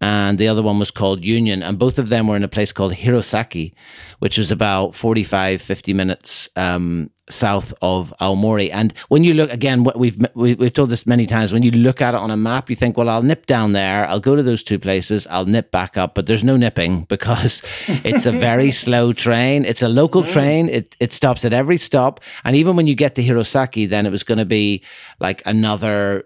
[0.00, 1.62] and the other one was called Union.
[1.62, 3.74] And both of them were in a place called Hirosaki,
[4.20, 8.70] which was about 45, 50 minutes um, south of Aomori.
[8.72, 12.00] And when you look, again, what we've, we've told this many times, when you look
[12.00, 14.42] at it on a map, you think, well, I'll nip down there, I'll go to
[14.42, 16.14] those two places, I'll nip back up.
[16.14, 19.64] But there's no nipping because it's a very slow train.
[19.64, 20.32] It's a local mm.
[20.32, 20.68] train.
[20.68, 22.20] It, it stops at every stop.
[22.44, 24.82] And even when you get to Hirosaki, then it was going to be
[25.18, 26.24] like another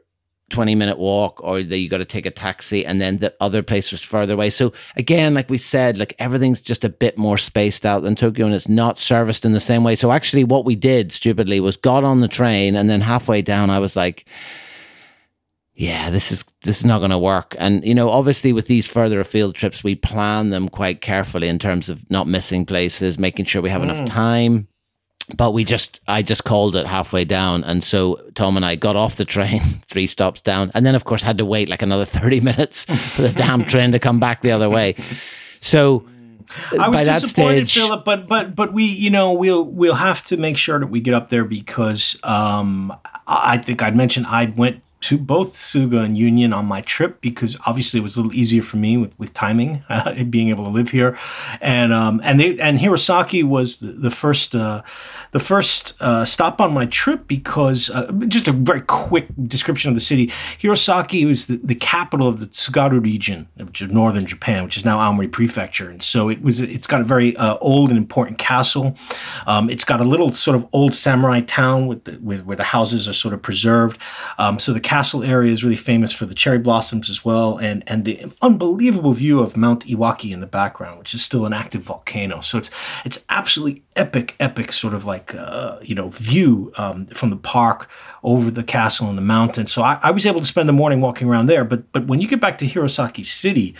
[0.54, 3.60] 20 minute walk or that you got to take a taxi and then the other
[3.60, 4.50] place was further away.
[4.50, 8.46] So again, like we said, like everything's just a bit more spaced out than Tokyo
[8.46, 9.96] and it's not serviced in the same way.
[9.96, 13.68] So actually what we did stupidly was got on the train and then halfway down
[13.68, 14.26] I was like,
[15.74, 17.56] yeah, this is this is not going to work.
[17.58, 21.58] And you know, obviously with these further afield trips, we plan them quite carefully in
[21.58, 23.90] terms of not missing places, making sure we have mm.
[23.90, 24.68] enough time
[25.36, 27.64] but we just I just called it halfway down.
[27.64, 31.04] And so Tom and I got off the train three stops down and then of
[31.04, 34.42] course had to wait like another 30 minutes for the damn train to come back
[34.42, 34.94] the other way.
[35.60, 36.06] So
[36.78, 40.36] I was disappointed, stage, Philip, but but but we, you know, we'll we'll have to
[40.36, 42.94] make sure that we get up there because um,
[43.26, 47.58] I think I'd mentioned I went to both Suga and Union on my trip because
[47.66, 50.70] obviously it was a little easier for me with, with timing, uh, being able to
[50.70, 51.18] live here,
[51.60, 54.80] and um, and they and Hirosaki was the, the first uh,
[55.32, 59.94] the first uh, stop on my trip because uh, just a very quick description of
[59.94, 60.28] the city.
[60.60, 64.98] Hirosaki was the, the capital of the Tsugaru region of northern Japan, which is now
[64.98, 66.60] Aomori Prefecture, and so it was.
[66.60, 68.96] It's got a very uh, old and important castle.
[69.46, 72.64] Um, it's got a little sort of old samurai town with, the, with where the
[72.64, 73.98] houses are sort of preserved.
[74.38, 77.82] Um, so the castle area is really famous for the cherry blossoms as well, and
[77.88, 81.82] and the unbelievable view of Mount Iwaki in the background, which is still an active
[81.82, 82.38] volcano.
[82.38, 82.70] So it's
[83.04, 87.88] it's absolutely epic, epic sort of like uh, you know view um, from the park
[88.22, 89.66] over the castle and the mountain.
[89.66, 91.64] So I, I, was able to spend the morning walking around there.
[91.64, 93.74] But but when you get back to Hirosaki City,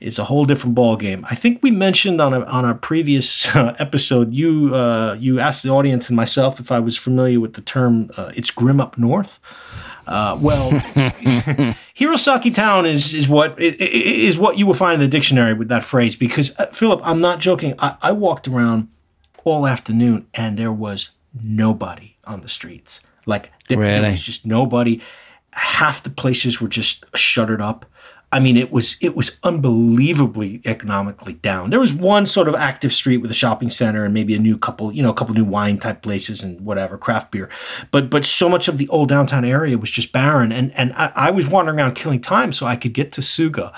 [0.00, 1.24] it's a whole different ball game.
[1.30, 5.62] I think we mentioned on a on a previous uh, episode you uh, you asked
[5.62, 8.98] the audience and myself if I was familiar with the term uh, "it's grim up
[8.98, 9.38] north."
[10.06, 10.70] Uh, well,
[11.96, 15.82] Hirosaki Town is is what is what you will find in the dictionary with that
[15.84, 16.16] phrase.
[16.16, 17.74] Because uh, Philip, I'm not joking.
[17.78, 18.88] I, I walked around
[19.44, 21.10] all afternoon and there was
[21.42, 23.00] nobody on the streets.
[23.26, 24.00] Like there, really?
[24.00, 25.00] there was just nobody.
[25.52, 27.86] Half the places were just shuttered up.
[28.32, 31.70] I mean, it was it was unbelievably economically down.
[31.70, 34.58] There was one sort of active street with a shopping center and maybe a new
[34.58, 37.48] couple, you know, a couple new wine type places and whatever craft beer,
[37.92, 40.50] but but so much of the old downtown area was just barren.
[40.50, 43.72] And and I, I was wandering around killing time so I could get to Suga,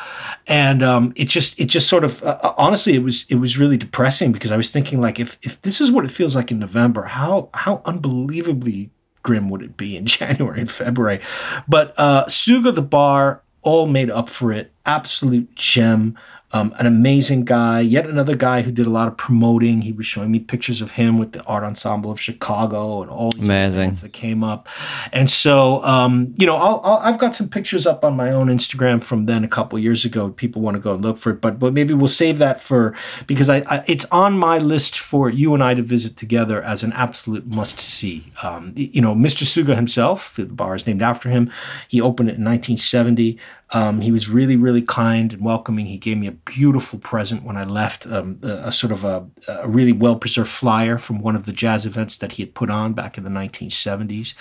[0.46, 3.58] and um, it just it just sort of uh, uh, honestly it was it was
[3.58, 6.50] really depressing because I was thinking like if if this is what it feels like
[6.50, 8.90] in November, how how unbelievably
[9.22, 11.20] grim would it be in January and February?
[11.68, 14.72] But uh, Suga the bar all made up for it.
[14.86, 16.16] Absolute gem.
[16.50, 19.82] Um, an amazing guy, yet another guy who did a lot of promoting.
[19.82, 23.30] He was showing me pictures of him with the Art Ensemble of Chicago and all
[23.32, 24.66] these amazing that came up.
[25.12, 29.02] And so, um, you know, i have got some pictures up on my own Instagram
[29.02, 30.30] from then a couple years ago.
[30.30, 32.94] People want to go and look for it, but but maybe we'll save that for
[33.26, 36.82] because I, I it's on my list for you and I to visit together as
[36.82, 38.32] an absolute must see.
[38.42, 39.44] Um, you know, Mr.
[39.44, 41.50] Suga himself, the bar is named after him.
[41.88, 43.38] He opened it in 1970.
[43.70, 45.86] Um, he was really, really kind and welcoming.
[45.86, 49.26] He gave me a beautiful present when I left, um, a, a, sort of a,
[49.46, 52.70] a really well preserved flyer from one of the jazz events that he had put
[52.70, 54.34] on back in the 1970s.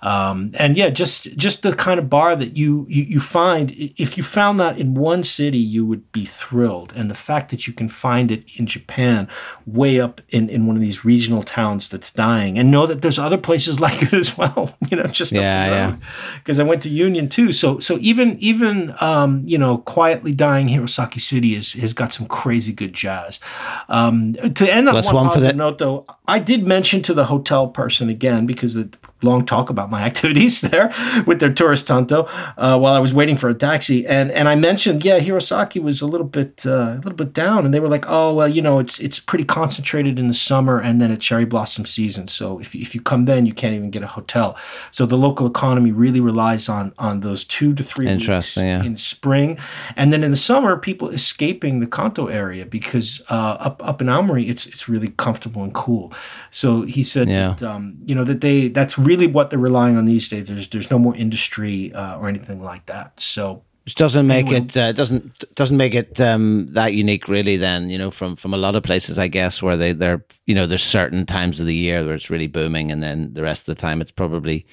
[0.00, 3.72] Um, and yeah, just just the kind of bar that you, you you find.
[3.72, 6.92] If you found that in one city, you would be thrilled.
[6.94, 9.28] And the fact that you can find it in Japan,
[9.66, 13.18] way up in, in one of these regional towns that's dying, and know that there's
[13.18, 14.76] other places like it as well.
[14.88, 15.96] You know, just yeah, yeah.
[16.36, 20.32] Because I went to Union too, so so even even even um, you know quietly
[20.32, 23.40] dying Hirosaki City is, has got some crazy good jazz.
[23.88, 27.26] Um, to end on one, one for positive note, though, I did mention to the
[27.26, 28.90] hotel person again because the
[29.22, 30.92] long talk about my activities there
[31.26, 34.54] with their tourist tanto uh, while I was waiting for a taxi, and and I
[34.54, 37.88] mentioned yeah Hirosaki was a little bit uh, a little bit down, and they were
[37.88, 41.20] like oh well you know it's it's pretty concentrated in the summer and then at
[41.20, 44.56] cherry blossom season, so if if you come then you can't even get a hotel,
[44.90, 48.82] so the local economy really relies on on those two to three weeks yeah.
[48.82, 49.58] in spring,
[49.96, 54.06] and then in the summer people escaping the Kanto area because uh, up up in
[54.06, 56.12] Aomori it's it's really comfortable and cool,
[56.50, 57.54] so he said yeah.
[57.58, 60.48] that um, you know that they that's really what they're relying on these days.
[60.48, 63.20] There's there's no more industry uh, or anything like that.
[63.20, 67.88] So which doesn't make it uh, doesn't doesn't make it um, that unique really then
[67.88, 70.66] you know from from a lot of places i guess where they they're you know
[70.66, 73.74] there's certain times of the year where it's really booming and then the rest of
[73.74, 74.66] the time it's probably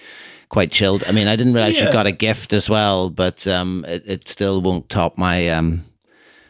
[0.50, 1.86] quite chilled i mean i didn't realize yeah.
[1.86, 5.82] you got a gift as well but um, it, it still won't top my um,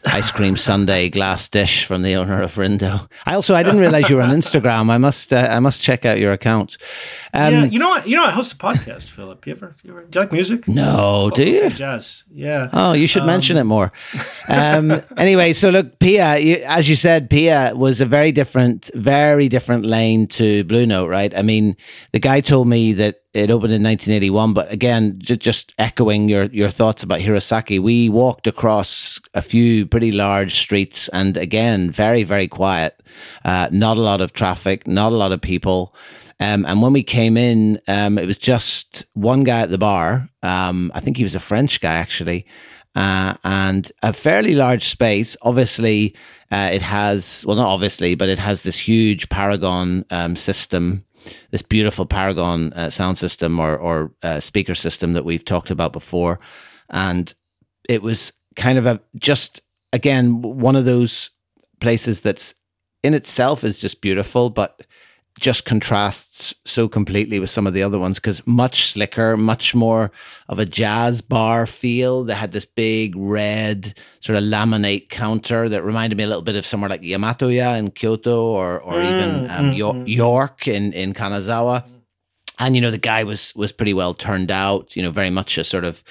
[0.06, 3.08] ice cream sundae glass dish from the owner of Rindo.
[3.24, 4.90] I also I didn't realize you were on Instagram.
[4.90, 6.76] I must uh, I must check out your account.
[7.34, 8.08] Um, yeah, you know what?
[8.08, 9.46] You know I host a podcast, Philip.
[9.46, 10.68] You ever, you ever do you like music?
[10.68, 11.70] No, do you?
[11.70, 12.24] Jazz.
[12.30, 12.70] Yeah.
[12.72, 13.92] Oh, you should um, mention it more.
[14.48, 19.48] Um, anyway, so look, Pia, you, as you said, Pia was a very different, very
[19.48, 21.36] different lane to Blue Note, right?
[21.36, 21.76] I mean,
[22.12, 24.54] the guy told me that it opened in 1981.
[24.54, 29.86] But again, j- just echoing your, your thoughts about Hirosaki, we walked across a few
[29.86, 33.00] pretty large streets and again, very, very quiet.
[33.44, 35.94] Uh, not a lot of traffic, not a lot of people.
[36.40, 40.28] Um, and when we came in, um, it was just one guy at the bar.
[40.42, 42.46] Um, I think he was a French guy, actually.
[42.94, 45.36] Uh, and a fairly large space.
[45.42, 46.14] Obviously,
[46.50, 51.05] uh, it has, well, not obviously, but it has this huge Paragon um, system
[51.50, 55.92] this beautiful Paragon uh, sound system or, or uh, speaker system that we've talked about
[55.92, 56.40] before.
[56.90, 57.32] And
[57.88, 59.60] it was kind of a just,
[59.92, 61.30] again, one of those
[61.80, 62.54] places that's
[63.02, 64.84] in itself is just beautiful, but
[65.38, 70.10] just contrasts so completely with some of the other ones because much slicker, much more
[70.48, 72.24] of a jazz bar feel.
[72.24, 76.56] They had this big red sort of laminate counter that reminded me a little bit
[76.56, 80.08] of somewhere like Yamatoya in Kyoto or or mm, even um, mm, York, mm.
[80.08, 81.86] York in in Kanazawa.
[82.58, 84.96] And you know the guy was was pretty well turned out.
[84.96, 86.02] You know, very much a sort of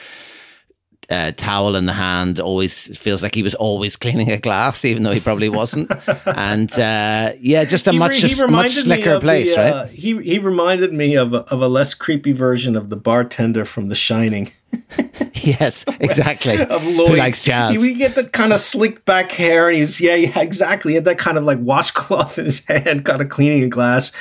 [1.09, 2.39] uh, towel in the hand.
[2.39, 5.91] Always feels like he was always cleaning a glass, even though he probably wasn't.
[6.25, 9.91] and uh, yeah, just a he, much he a much slicker place, the, uh, right?
[9.91, 13.89] He he reminded me of a, of a less creepy version of the bartender from
[13.89, 14.51] The Shining.
[15.33, 16.59] yes, exactly.
[16.69, 17.09] of Lloyd.
[17.09, 17.77] Who likes jazz?
[17.77, 20.93] We get that kind of slick back hair, and he's yeah, yeah, exactly.
[20.93, 24.11] He had that kind of like washcloth in his hand, kind of cleaning a glass,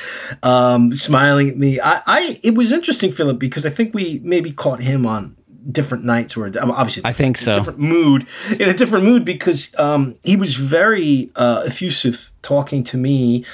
[0.43, 1.79] um, smiling at me.
[1.79, 5.35] I, I, it was interesting, Philip, because I think we maybe caught him on
[5.71, 8.27] different nights or obviously I think so different mood
[8.59, 13.45] in a different mood because um, he was very uh, effusive talking to me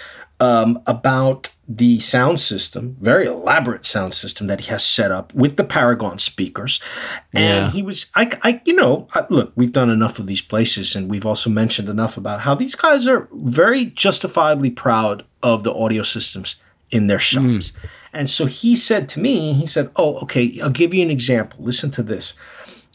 [0.41, 5.56] um, about the sound system, very elaborate sound system that he has set up with
[5.56, 6.82] the Paragon speakers.
[7.34, 7.71] And yeah.
[7.71, 11.10] he was, I, I you know, I, look, we've done enough of these places and
[11.10, 16.04] we've also mentioned enough about how these guys are very justifiably proud of the audio
[16.04, 16.58] systems
[16.89, 17.71] in their shops.
[17.71, 17.74] Mm.
[18.13, 21.63] And so he said to me, he said, Oh, okay, I'll give you an example.
[21.63, 22.34] Listen to this.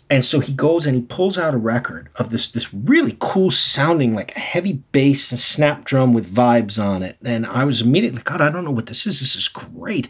[0.09, 3.50] And so he goes and he pulls out a record of this this really cool
[3.50, 7.16] sounding like a heavy bass and snap drum with vibes on it.
[7.24, 9.18] And I was immediately, God, I don't know what this is.
[9.18, 10.07] This is great.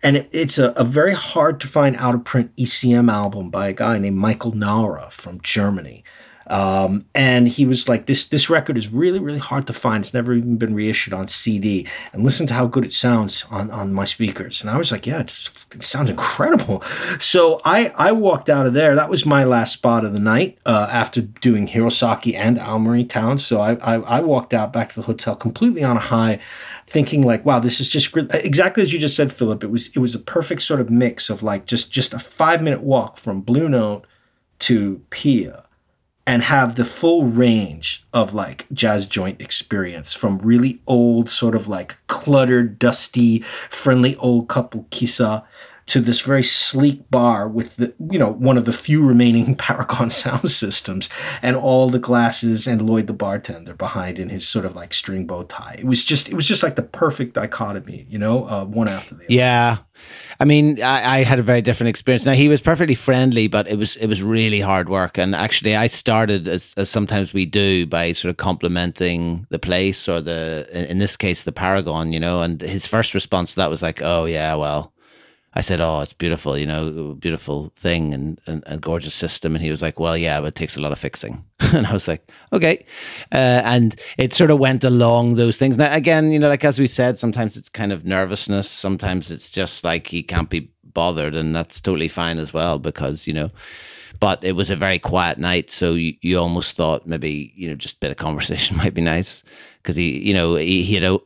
[0.00, 3.66] And it, it's a, a, very hard to find out of print ECM album by
[3.66, 6.04] a guy named Michael Naura from Germany.
[6.46, 10.04] Um, and he was like, "This this record is really really hard to find.
[10.04, 11.86] It's never even been reissued on CD.
[12.12, 15.06] And listen to how good it sounds on on my speakers." And I was like,
[15.06, 16.82] "Yeah, it sounds incredible."
[17.18, 18.94] So I I walked out of there.
[18.94, 23.38] That was my last spot of the night uh, after doing Hirosaki and Aomori Town.
[23.38, 26.40] So I, I I walked out back to the hotel completely on a high
[26.86, 29.64] thinking like, wow, this is just exactly as you just said, Philip.
[29.64, 32.62] It was it was a perfect sort of mix of like just just a five
[32.62, 34.06] minute walk from Blue Note
[34.60, 35.64] to Pia
[36.26, 41.68] and have the full range of like jazz joint experience from really old, sort of
[41.68, 45.44] like cluttered, dusty, friendly old couple kissa
[45.86, 50.10] to this very sleek bar with the you know one of the few remaining Paragon
[50.10, 51.08] sound systems
[51.40, 55.26] and all the glasses and Lloyd the bartender behind in his sort of like string
[55.26, 55.76] bow tie.
[55.78, 59.14] It was just it was just like the perfect dichotomy, you know, uh, one after
[59.14, 59.32] the other.
[59.32, 59.76] Yeah.
[60.40, 62.26] I mean, I, I, had a very different experience.
[62.26, 65.16] Now he was perfectly friendly, but it was it was really hard work.
[65.16, 70.08] And actually, I started as, as sometimes we do by sort of complimenting the place
[70.08, 72.42] or the in, in this case the Paragon, you know.
[72.42, 74.92] And his first response to that was like, "Oh yeah, well."
[75.54, 79.70] I said, "Oh, it's beautiful, you know, beautiful thing and, and gorgeous system." And he
[79.70, 81.44] was like, "Well, yeah, but it takes a lot of fixing."
[81.74, 82.84] and I was like, "Okay,"
[83.32, 85.76] uh, and it sort of went along those things.
[85.76, 89.50] Now, again, you know, like as we said, sometimes it's kind of nervousness, sometimes it's
[89.50, 93.50] just like he can't be bothered, and that's totally fine as well because you know.
[94.20, 97.74] But it was a very quiet night, so you, you almost thought maybe you know
[97.74, 99.42] just a bit of conversation might be nice
[99.82, 101.18] because he, you know, he, he had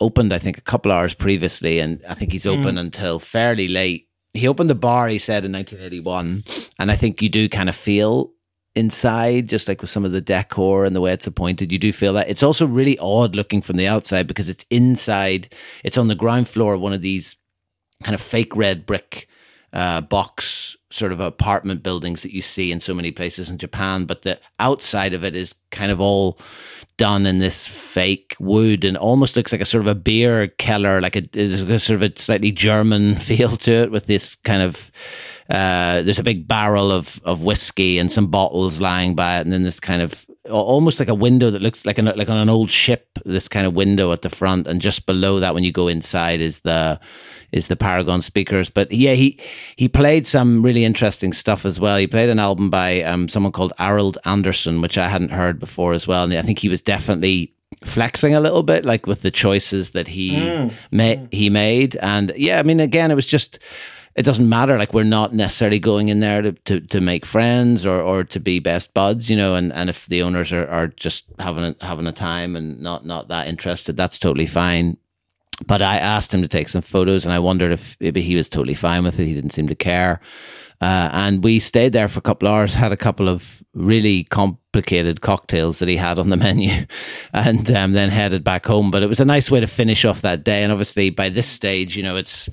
[0.00, 2.80] opened, I think, a couple hours previously, and I think he's open mm.
[2.80, 4.08] until fairly late.
[4.32, 6.44] He opened the bar, he said, in 1981,
[6.78, 8.32] and I think you do kind of feel
[8.74, 11.92] inside, just like with some of the decor and the way it's appointed, you do
[11.92, 12.28] feel that.
[12.28, 16.48] It's also really odd looking from the outside because it's inside, it's on the ground
[16.48, 17.36] floor of one of these
[18.04, 19.28] kind of fake red brick
[19.72, 24.04] uh, box sort of apartment buildings that you see in so many places in Japan,
[24.04, 26.38] but the outside of it is kind of all
[26.98, 31.00] done in this fake wood and almost looks like a sort of a beer keller,
[31.00, 34.92] like a, a sort of a slightly German feel to it with this kind of.
[35.48, 39.52] Uh, there's a big barrel of, of whiskey and some bottles lying by it, and
[39.52, 42.50] then this kind of almost like a window that looks like an like on an
[42.50, 43.18] old ship.
[43.24, 46.42] This kind of window at the front, and just below that, when you go inside,
[46.42, 47.00] is the
[47.52, 48.70] is the Paragon speakers.
[48.70, 49.38] But yeah, he
[49.76, 51.96] he played some really interesting stuff as well.
[51.96, 55.92] He played an album by um, someone called Arild Andersen, which I hadn't heard before
[55.92, 56.24] as well.
[56.24, 57.52] And I think he was definitely
[57.84, 60.72] flexing a little bit, like with the choices that he mm.
[60.90, 61.28] made.
[61.32, 63.58] He made, and yeah, I mean, again, it was just
[64.14, 64.76] it doesn't matter.
[64.78, 68.40] Like we're not necessarily going in there to, to, to make friends or, or to
[68.40, 69.54] be best buds, you know.
[69.54, 73.06] And, and if the owners are, are just having a, having a time and not
[73.06, 74.98] not that interested, that's totally fine
[75.66, 78.48] but I asked him to take some photos, and I wondered if maybe he was
[78.48, 79.26] totally fine with it.
[79.26, 80.20] He didn't seem to care.
[80.80, 84.22] Uh, and we stayed there for a couple of hours, had a couple of really
[84.24, 86.72] complicated cocktails that he had on the menu,
[87.32, 88.90] and um, then headed back home.
[88.90, 90.62] But it was a nice way to finish off that day.
[90.62, 92.48] And obviously, by this stage, you know, it's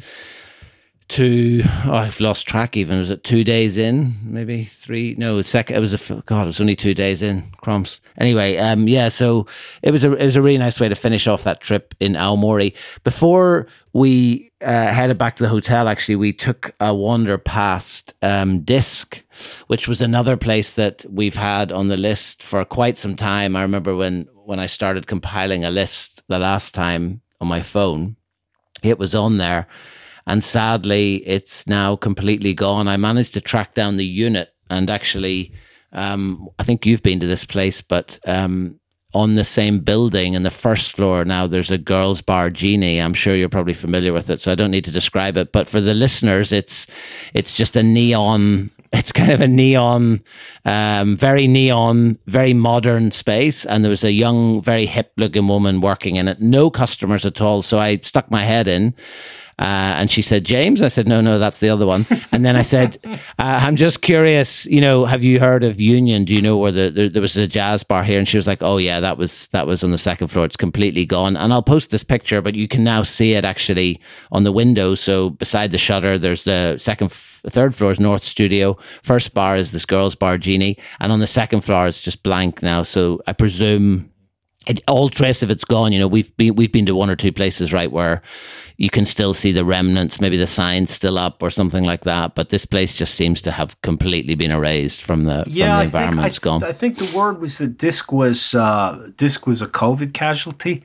[1.08, 3.00] two oh, I've lost track even.
[3.00, 5.16] Was it two days in maybe three?
[5.18, 8.02] No second it was a god it was only two days in crumbs.
[8.18, 9.46] Anyway um yeah so
[9.82, 12.14] it was a it was a really nice way to finish off that trip in
[12.14, 18.14] Aomori before we uh, headed back to the hotel actually we took a wander past
[18.22, 19.24] um disc
[19.68, 23.56] which was another place that we've had on the list for quite some time.
[23.56, 28.16] I remember when when I started compiling a list the last time on my phone.
[28.84, 29.68] It was on there
[30.28, 32.88] and sadly, it's now completely gone.
[32.88, 35.54] I managed to track down the unit and actually,
[35.92, 38.80] um, I think you've been to this place, but um,
[39.16, 43.00] on the same building in the first floor now there's a girls bar genie.
[43.00, 45.54] I'm sure you're probably familiar with it so i don't need to describe it.
[45.54, 46.86] But for the listeners it's
[47.34, 50.22] it's just a neon it's kind of a neon
[50.66, 53.66] um, very neon very modern space.
[53.66, 56.42] And there was a young very hip looking woman working in it.
[56.42, 58.94] No customers at all so i stuck my head in
[59.58, 60.82] uh, and she said, James.
[60.82, 62.06] I said, no, no, that's the other one.
[62.32, 66.26] And then I said, uh, I'm just curious, you know, have you heard of Union?
[66.26, 68.20] Do you know where the, there, there was a jazz bar here?
[68.20, 70.46] And she was like, oh yeah, that was, that was on the second floor.
[70.46, 71.38] It's completely gone.
[71.38, 74.02] And I'll post this picture, but you can now see it actually
[74.32, 74.94] on the window.
[74.96, 78.78] So beside the shutter, there's the second, third floor is North Studio.
[79.04, 80.78] First bar is this girls bar Genie.
[81.00, 82.84] And on the second floor, it's just blank now.
[82.84, 84.12] So I presume
[84.68, 85.94] it, all trace of it's gone.
[85.94, 88.22] You know, we've been we've been to one or two places, right, where
[88.78, 92.36] you can still see the remnants, maybe the signs still up or something like that.
[92.36, 95.84] But this place just seems to have completely been erased from the yeah, from the
[95.86, 96.28] environment.
[96.28, 96.64] It's gone.
[96.64, 100.84] I think the word was that disc was uh, disc was a COVID casualty.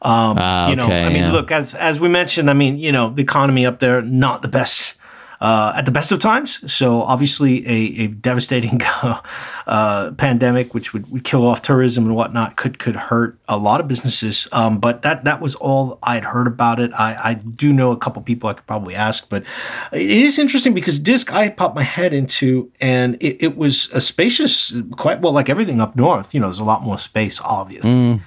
[0.00, 1.32] Um, ah, you know, I mean, yeah.
[1.32, 4.48] look as as we mentioned, I mean, you know, the economy up there not the
[4.48, 4.94] best
[5.40, 6.70] uh, at the best of times.
[6.70, 8.80] So obviously, a, a devastating
[9.66, 13.80] uh, pandemic, which would, would kill off tourism and whatnot, could could hurt a lot
[13.80, 14.48] of businesses.
[14.52, 16.90] Um, but that that was all I had heard about it.
[16.94, 19.44] I, I do know a couple people I could probably ask, but
[19.92, 24.00] it is interesting because Disc I popped my head into, and it, it was a
[24.00, 26.34] spacious, quite well like everything up north.
[26.34, 27.90] You know, there's a lot more space, obviously.
[27.90, 28.20] Mm.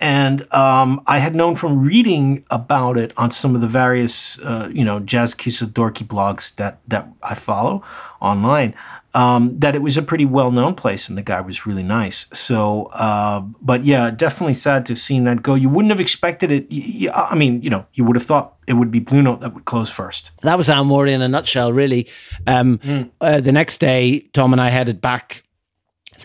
[0.00, 4.68] And um, I had known from reading about it on some of the various, uh,
[4.72, 7.82] you know, Jazz Kissa Dorky blogs that that I follow
[8.20, 8.74] online.
[9.14, 12.26] Um, that it was a pretty well known place, and the guy was really nice.
[12.32, 15.54] So, uh, but yeah, definitely sad to have seen that go.
[15.54, 17.10] You wouldn't have expected it.
[17.12, 19.64] I mean, you know, you would have thought it would be Blue Note that would
[19.64, 20.30] close first.
[20.42, 22.06] That was Aomori in a nutshell, really.
[22.46, 23.10] Um, mm.
[23.20, 25.42] uh, the next day, Tom and I headed back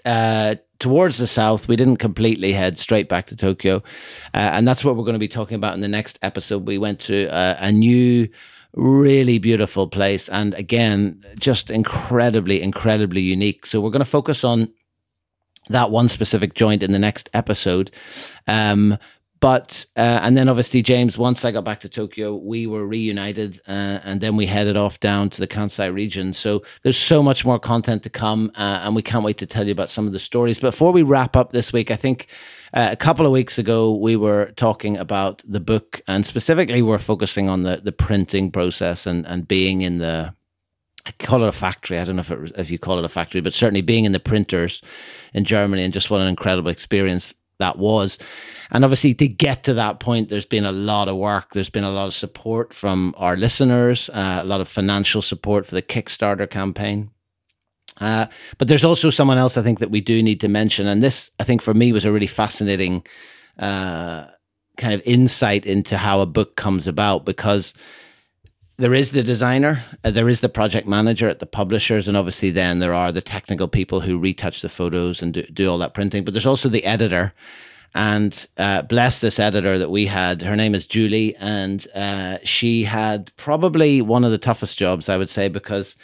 [0.05, 1.69] uh, towards the south.
[1.69, 3.77] We didn't completely head straight back to Tokyo.
[4.33, 6.67] Uh, and that's what we're going to be talking about in the next episode.
[6.67, 8.27] We went to a, a new,
[8.73, 10.27] really beautiful place.
[10.27, 13.65] And again, just incredibly, incredibly unique.
[13.65, 14.73] So we're going to focus on
[15.69, 17.89] that one specific joint in the next episode.
[18.45, 18.97] Um,
[19.43, 23.59] but uh, and then obviously James, once I got back to Tokyo, we were reunited,
[23.67, 26.31] uh, and then we headed off down to the Kansai region.
[26.31, 29.65] So there's so much more content to come, uh, and we can't wait to tell
[29.65, 30.59] you about some of the stories.
[30.59, 32.27] Before we wrap up this week, I think
[32.73, 36.97] uh, a couple of weeks ago we were talking about the book, and specifically we're
[36.97, 40.33] focusing on the the printing process and and being in the
[41.05, 41.99] I call it a factory.
[41.99, 44.13] I don't know if it, if you call it a factory, but certainly being in
[44.13, 44.81] the printers
[45.33, 47.33] in Germany and just what an incredible experience
[47.63, 48.17] that was.
[48.71, 51.53] And obviously, to get to that point, there's been a lot of work.
[51.53, 55.65] There's been a lot of support from our listeners, uh, a lot of financial support
[55.65, 57.11] for the Kickstarter campaign.
[58.01, 58.25] Uh,
[58.57, 60.87] but there's also someone else I think that we do need to mention.
[60.87, 63.05] And this, I think, for me, was a really fascinating
[63.59, 64.27] uh,
[64.77, 67.73] kind of insight into how a book comes about because
[68.77, 72.49] there is the designer, uh, there is the project manager at the publishers, and obviously
[72.49, 75.93] then there are the technical people who retouch the photos and do, do all that
[75.93, 76.23] printing.
[76.23, 77.33] But there's also the editor
[77.95, 80.41] and uh, bless this editor that we had.
[80.41, 85.17] Her name is Julie, and uh, she had probably one of the toughest jobs, I
[85.17, 85.95] would say, because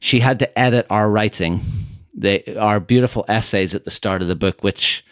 [0.00, 1.60] she had to edit our writing,
[2.14, 5.04] the, our beautiful essays at the start of the book, which,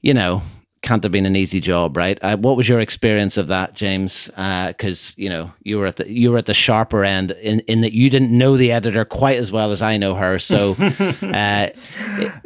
[0.00, 0.42] you know,
[0.86, 2.16] can't have been an easy job, right?
[2.22, 4.26] Uh, what was your experience of that, James?
[4.26, 7.60] Because uh, you know you were at the you were at the sharper end in
[7.60, 10.38] in that you didn't know the editor quite as well as I know her.
[10.38, 11.68] So, uh,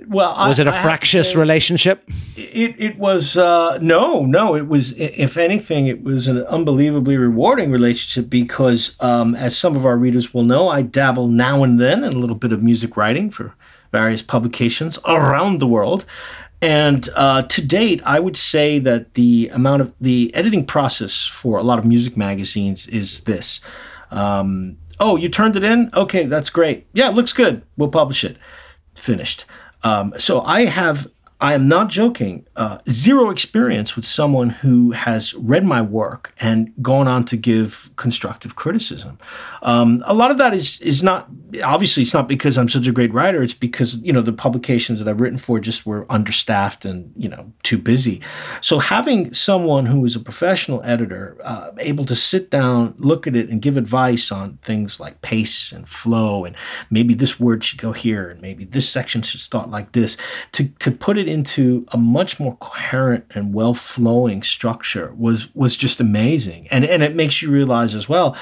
[0.06, 2.02] well, was I, it a I fractious say, relationship?
[2.36, 4.54] It it was uh, no no.
[4.54, 9.84] It was if anything, it was an unbelievably rewarding relationship because, um, as some of
[9.84, 12.96] our readers will know, I dabble now and then in a little bit of music
[12.96, 13.54] writing for
[13.92, 16.06] various publications around the world.
[16.62, 21.58] And uh, to date, I would say that the amount of the editing process for
[21.58, 23.60] a lot of music magazines is this.
[24.10, 25.90] Um, oh, you turned it in?
[25.96, 26.86] Okay, that's great.
[26.92, 27.62] Yeah, it looks good.
[27.76, 28.36] We'll publish it.
[28.94, 29.46] Finished.
[29.82, 31.06] Um, so I have
[31.40, 36.72] I am not joking, uh, zero experience with someone who has read my work and
[36.82, 39.18] gone on to give constructive criticism.
[39.62, 41.30] Um, a lot of that is is not
[41.64, 43.42] obviously it's not because I'm such a great writer.
[43.42, 47.28] It's because you know the publications that I've written for just were understaffed and you
[47.28, 48.20] know too busy.
[48.60, 53.34] So having someone who is a professional editor uh, able to sit down, look at
[53.34, 56.54] it, and give advice on things like pace and flow, and
[56.90, 60.18] maybe this word should go here, and maybe this section should start like this,
[60.52, 65.76] to to put it into a much more coherent and well flowing structure was was
[65.76, 68.36] just amazing, and and it makes you realize as well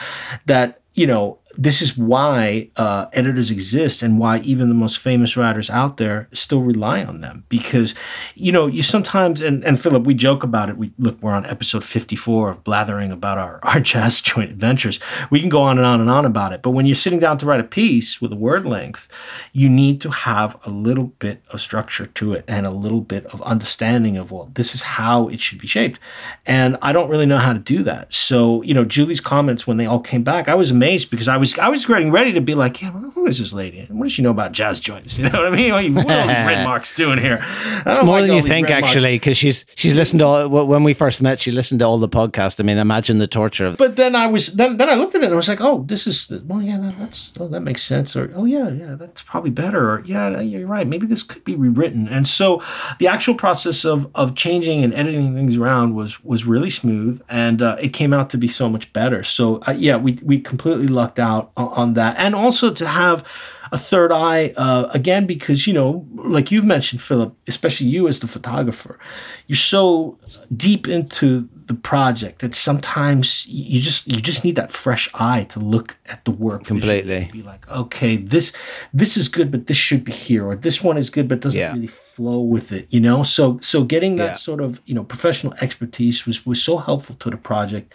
[0.46, 5.36] that you know this is why uh, editors exist and why even the most famous
[5.36, 7.44] writers out there still rely on them.
[7.48, 7.96] Because
[8.36, 10.78] you know you sometimes and, and philip we joke about it.
[10.78, 15.00] We look we're on episode 54 of blathering about our, our jazz joint adventures.
[15.30, 16.62] We can go on and on and on about it.
[16.62, 19.08] But when you're sitting down to write a piece with a word length
[19.52, 23.26] you need to have a little bit of structure to it and a little bit
[23.26, 25.98] of understanding of well this is how it should be shaped.
[26.46, 28.14] And i don't really know how to do that.
[28.14, 31.36] So you know julie's comments when they all came back i was amazed because i
[31.36, 33.86] was was I was getting ready to be like, yeah, who is this lady?
[33.90, 35.18] What does she know about jazz joints?
[35.28, 35.94] You know what I mean?
[35.94, 37.44] What are all these red marks doing here?
[37.84, 40.94] It's more like than you think, actually, because she's she's listened to all, when we
[40.94, 41.40] first met.
[41.40, 42.60] She listened to all the podcast.
[42.60, 43.74] I mean, imagine the torture.
[43.76, 45.84] But then I was then then I looked at it and I was like, oh,
[45.88, 48.14] this is well, yeah, that, that's oh, that makes sense.
[48.14, 49.90] Or oh yeah, yeah, that's probably better.
[49.90, 50.86] Or yeah, you're right.
[50.86, 52.06] Maybe this could be rewritten.
[52.06, 52.62] And so
[53.00, 57.60] the actual process of of changing and editing things around was was really smooth, and
[57.60, 59.24] uh, it came out to be so much better.
[59.24, 63.24] So uh, yeah, we we completely lucked out out on that, and also to have
[63.70, 68.20] a third eye uh, again because you know, like you've mentioned, Philip, especially you as
[68.20, 68.98] the photographer,
[69.46, 70.18] you're so
[70.56, 75.60] deep into the project that sometimes you just you just need that fresh eye to
[75.60, 78.52] look at the work completely be like okay this
[78.92, 81.60] this is good but this should be here or this one is good but doesn't
[81.60, 81.72] yeah.
[81.74, 84.34] really flow with it you know so so getting that yeah.
[84.34, 87.92] sort of you know professional expertise was was so helpful to the project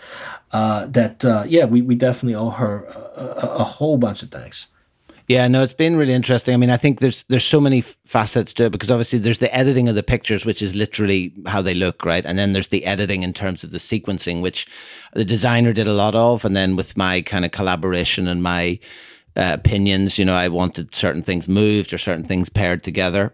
[0.52, 2.86] uh, that uh, yeah we, we definitely owe her
[3.18, 4.68] a, a, a whole bunch of thanks
[5.28, 6.54] yeah, no, it's been really interesting.
[6.54, 9.54] I mean, I think there's there's so many facets to it because obviously there's the
[9.56, 12.26] editing of the pictures, which is literally how they look, right?
[12.26, 14.68] And then there's the editing in terms of the sequencing, which
[15.14, 18.80] the designer did a lot of, and then with my kind of collaboration and my
[19.36, 23.34] uh, opinions, you know, I wanted certain things moved or certain things paired together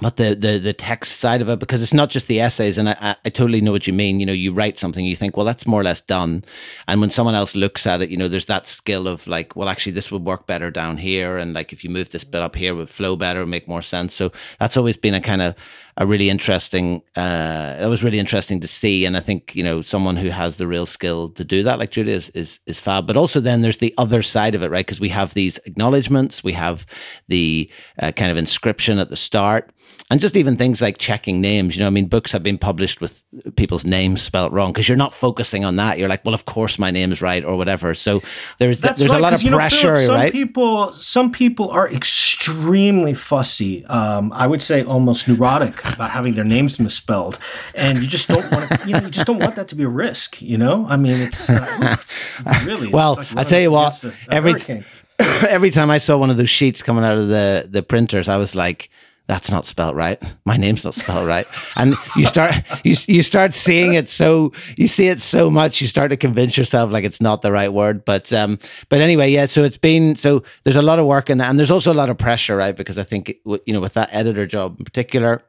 [0.00, 2.88] but the, the the text side of it because it's not just the essays and
[2.88, 4.18] I, I, totally know what you mean.
[4.18, 6.44] You know you write something you think well that's more or less done.
[6.88, 9.68] And when someone else looks at it you know there's that skill of like well
[9.68, 12.56] actually this would work better down here and like if you move this bit up
[12.56, 14.14] here would flow better make more sense.
[14.14, 15.54] So that's always been a kind of
[16.00, 19.04] a really interesting uh that was really interesting to see.
[19.04, 21.90] And i think you know someone who has the real skill to do that like
[21.90, 23.06] julie is is, is fab.
[23.06, 24.84] But also then there's the other side of it right?
[24.84, 26.86] Because we have these acknowledgments we have
[27.28, 27.70] the
[28.00, 29.70] uh, kind of inscription at the start
[30.10, 31.76] and just even things like checking names.
[31.76, 33.24] You know i mean books have been published with
[33.56, 35.98] people's names spelt wrong because you're not focusing on that.
[35.98, 37.94] You're like well of course my name is right or whatever.
[37.94, 38.22] So
[38.58, 40.32] there's there's right, a lot of pressure know, Philip, some right?
[40.32, 43.84] people some people are extremely fussy.
[43.84, 47.38] Um, i would say almost neurotic about having their names misspelled
[47.74, 49.84] and you just don't want to you know you just don't want that to be
[49.84, 53.70] a risk you know i mean it's, uh, it's really well like i tell you
[53.70, 54.82] what every t-
[55.48, 58.36] every time i saw one of those sheets coming out of the the printers i
[58.36, 58.90] was like
[59.30, 60.20] that's not spelled right.
[60.44, 61.46] My name's not spelled right.
[61.76, 62.52] And you start
[62.84, 66.58] you you start seeing it so you see it so much you start to convince
[66.58, 68.04] yourself like it's not the right word.
[68.04, 71.38] But um but anyway, yeah, so it's been so there's a lot of work in
[71.38, 72.76] that and there's also a lot of pressure, right?
[72.76, 73.36] Because I think
[73.66, 75.44] you know with that editor job in particular,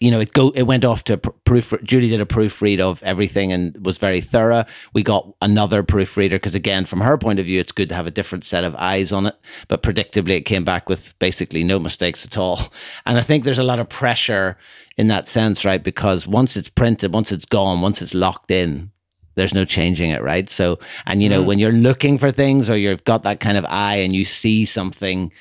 [0.00, 1.74] you know, it go it went off to proof.
[1.82, 4.64] Judy did a proofread of everything and was very thorough.
[4.92, 8.06] We got another proofreader because, again, from her point of view, it's good to have
[8.06, 9.36] a different set of eyes on it.
[9.66, 12.72] But predictably, it came back with basically no mistakes at all.
[13.06, 14.56] And I think there's a lot of pressure
[14.96, 15.82] in that sense, right?
[15.82, 18.92] Because once it's printed, once it's gone, once it's locked in,
[19.34, 20.48] there's no changing it, right?
[20.48, 21.46] So, and you know, mm.
[21.46, 24.64] when you're looking for things or you've got that kind of eye and you see
[24.64, 25.32] something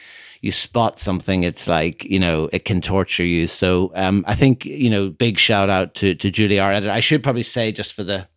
[0.41, 3.47] you spot something, it's like you know it can torture you.
[3.47, 6.91] So um, I think you know, big shout out to to Julie, our editor.
[6.91, 8.27] I should probably say just for the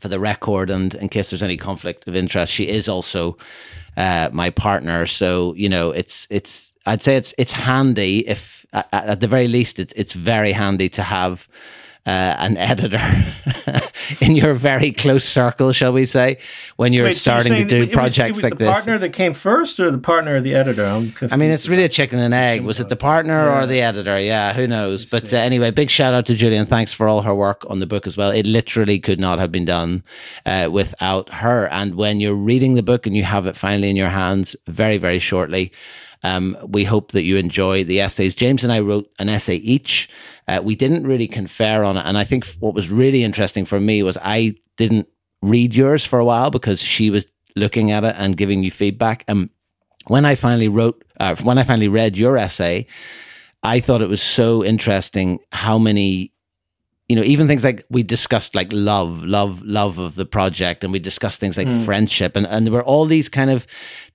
[0.00, 3.36] for the record and in case there's any conflict of interest, she is also
[3.96, 5.06] uh, my partner.
[5.06, 9.48] So you know, it's it's I'd say it's it's handy if at, at the very
[9.48, 11.48] least it's it's very handy to have
[12.06, 12.98] uh, an editor
[14.20, 16.38] in your very close circle, shall we say,
[16.76, 18.66] when you're Wait, starting so you're to do projects was, like this.
[18.66, 20.86] The partner that came first, or the partner or the editor?
[21.30, 22.62] i mean, it's really a chicken and egg.
[22.62, 23.62] Was it the partner yeah.
[23.62, 24.18] or the editor?
[24.18, 25.04] Yeah, who knows?
[25.04, 26.66] But uh, anyway, big shout out to Julian.
[26.66, 28.30] Thanks for all her work on the book as well.
[28.30, 30.02] It literally could not have been done
[30.46, 31.68] uh, without her.
[31.70, 34.96] And when you're reading the book and you have it finally in your hands, very
[34.96, 35.72] very shortly.
[36.22, 38.34] Um, we hope that you enjoy the essays.
[38.34, 40.08] James and I wrote an essay each.
[40.46, 42.04] Uh, we didn't really confer on it.
[42.04, 45.08] And I think what was really interesting for me was I didn't
[45.42, 49.24] read yours for a while because she was looking at it and giving you feedback.
[49.28, 49.50] And
[50.06, 52.86] when I finally wrote, uh, when I finally read your essay,
[53.62, 56.32] I thought it was so interesting how many
[57.10, 60.92] you know, even things like we discussed like love, love, love of the project, and
[60.92, 61.84] we discussed things like mm.
[61.84, 63.66] friendship, and, and there were all these kind of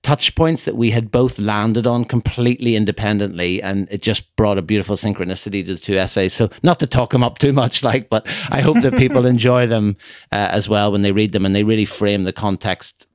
[0.02, 4.62] touch points that we had both landed on completely independently, and it just brought a
[4.62, 6.32] beautiful synchronicity to the two essays.
[6.32, 9.66] So, not to talk them up too much, like, but I hope that people enjoy
[9.66, 9.98] them
[10.32, 13.06] uh, as well when they read them, and they really frame the context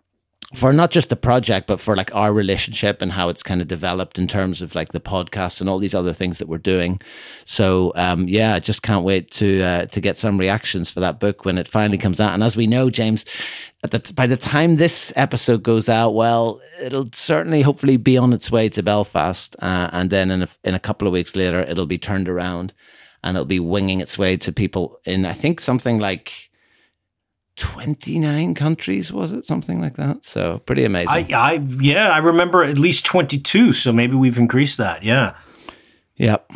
[0.54, 3.68] for not just the project, but for like our relationship and how it's kind of
[3.68, 7.00] developed in terms of like the podcast and all these other things that we're doing.
[7.46, 11.20] So um, yeah, I just can't wait to uh, to get some reactions for that
[11.20, 12.34] book when it finally comes out.
[12.34, 13.26] And as we know, James,
[13.82, 18.52] the, by the time this episode goes out, well, it'll certainly hopefully be on its
[18.52, 21.86] way to Belfast, uh, and then in a, in a couple of weeks later, it'll
[21.86, 22.74] be turned around
[23.24, 26.51] and it'll be winging its way to people in I think something like
[27.62, 29.46] 29 countries was it?
[29.46, 30.26] Something like that.
[30.26, 31.32] So pretty amazing.
[31.32, 35.36] I, I yeah i remember at least 22 so maybe we've increased that yeah.
[36.16, 36.52] Yep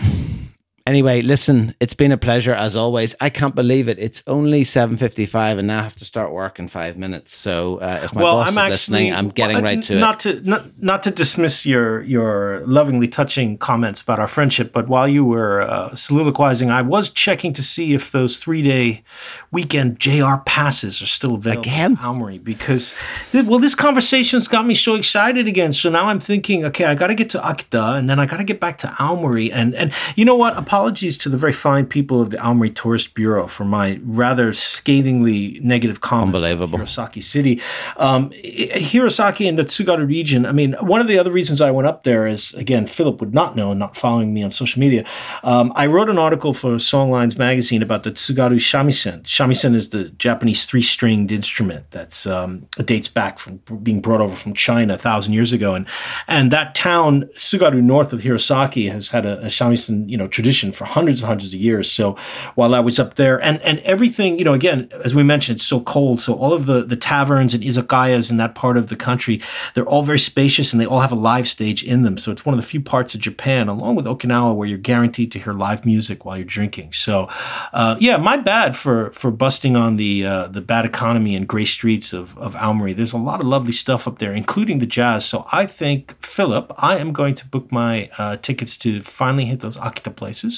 [0.87, 3.15] Anyway, listen, it's been a pleasure as always.
[3.19, 3.97] I can't believe it.
[3.97, 7.35] It's only seven fifty-five, and now I have to start work in five minutes.
[7.35, 9.95] So, uh, if my well, boss I'm is actually, listening, I'm getting well, right to
[9.95, 10.43] not it.
[10.43, 15.07] To, not, not to dismiss your your lovingly touching comments about our friendship, but while
[15.07, 19.03] you were uh, soliloquizing, I was checking to see if those three day
[19.51, 22.93] weekend JR passes are still available again, Aomori, because
[23.33, 25.73] well, this conversation's got me so excited again.
[25.73, 28.37] So now I'm thinking, okay, I got to get to Akita, and then I got
[28.37, 30.55] to get back to Aomori, and and you know what?
[30.75, 35.57] Apologies to the very fine people of the Aomori Tourist Bureau for my rather scathingly
[35.63, 36.35] negative comments.
[36.35, 36.79] Unbelievable.
[36.79, 37.61] Hirosaki City,
[37.95, 40.45] um, Hirosaki and the Tsugaru region.
[40.45, 43.33] I mean, one of the other reasons I went up there is again, Philip would
[43.33, 45.05] not know, not following me on social media.
[45.45, 49.23] Um, I wrote an article for Songlines magazine about the Tsugaru shamisen.
[49.23, 54.53] Shamisen is the Japanese three-stringed instrument that's um, dates back from being brought over from
[54.53, 55.87] China a thousand years ago, and
[56.27, 60.64] and that town Tsugaru, north of Hirosaki, has had a, a shamisen you know tradition
[60.71, 61.91] for hundreds and hundreds of years.
[61.91, 62.15] So
[62.55, 65.65] while I was up there, and and everything you know, again as we mentioned, it's
[65.65, 66.19] so cold.
[66.21, 69.41] So all of the the taverns and izakayas in that part of the country,
[69.73, 72.17] they're all very spacious and they all have a live stage in them.
[72.17, 75.31] So it's one of the few parts of Japan, along with Okinawa, where you're guaranteed
[75.33, 76.93] to hear live music while you're drinking.
[76.93, 77.29] So
[77.73, 81.65] uh, yeah, my bad for for busting on the uh, the bad economy and gray
[81.65, 82.95] streets of of Aomori.
[82.95, 85.25] There's a lot of lovely stuff up there, including the jazz.
[85.25, 89.59] So I think Philip, I am going to book my uh, tickets to finally hit
[89.59, 90.54] those Akita places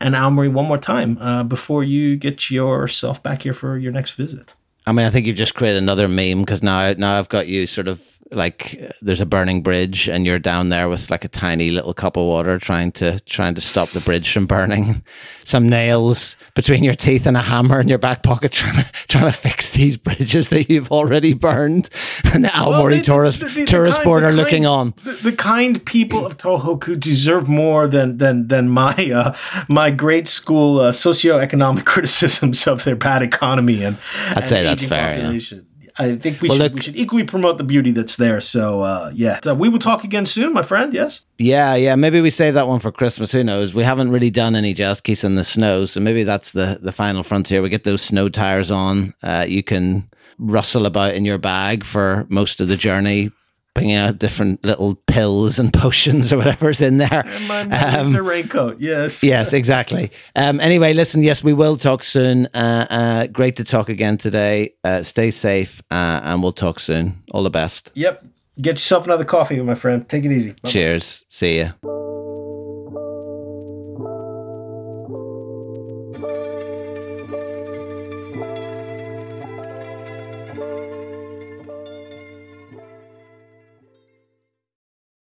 [0.00, 4.12] and Aomori one more time uh, before you get yourself back here for your next
[4.12, 4.54] visit.
[4.86, 7.66] I mean, I think you've just created another meme because now, now I've got you
[7.66, 11.70] sort of like there's a burning bridge and you're down there with like a tiny
[11.70, 15.02] little cup of water trying to trying to stop the bridge from burning.
[15.44, 19.26] Some nails between your teeth and a hammer in your back pocket trying to trying
[19.26, 21.88] to fix these bridges that you've already burned.
[22.34, 24.94] And the Aomori well, tourist the, the, tourist kind, board are kind, looking on.
[25.22, 29.36] the, kind people of Tohoku deserve more than than than my uh,
[29.68, 33.98] my grade school uh, socioeconomic criticisms of their bad economy and
[34.30, 35.58] I'd and say that's fair population.
[35.58, 38.40] yeah I think we, well, should, we should equally promote the beauty that's there.
[38.40, 39.40] So, uh, yeah.
[39.44, 40.94] So we will talk again soon, my friend.
[40.94, 41.20] Yes?
[41.38, 41.94] Yeah, yeah.
[41.96, 43.32] Maybe we save that one for Christmas.
[43.32, 43.74] Who knows?
[43.74, 45.84] We haven't really done any jazz keys in the snow.
[45.86, 47.62] So maybe that's the, the final frontier.
[47.62, 49.14] We get those snow tires on.
[49.22, 53.30] Uh, you can rustle about in your bag for most of the journey
[53.74, 57.24] bringing out different little pills and potions or whatever's in there.
[57.50, 59.22] Um, the raincoat, yes.
[59.22, 60.10] yes, exactly.
[60.36, 62.46] Um, anyway, listen, yes, we will talk soon.
[62.54, 64.74] Uh, uh, great to talk again today.
[64.84, 67.22] Uh, stay safe uh, and we'll talk soon.
[67.32, 67.90] All the best.
[67.94, 68.26] Yep.
[68.60, 70.06] Get yourself another coffee, my friend.
[70.08, 70.50] Take it easy.
[70.50, 70.70] Bye-bye.
[70.70, 71.24] Cheers.
[71.28, 72.11] See you.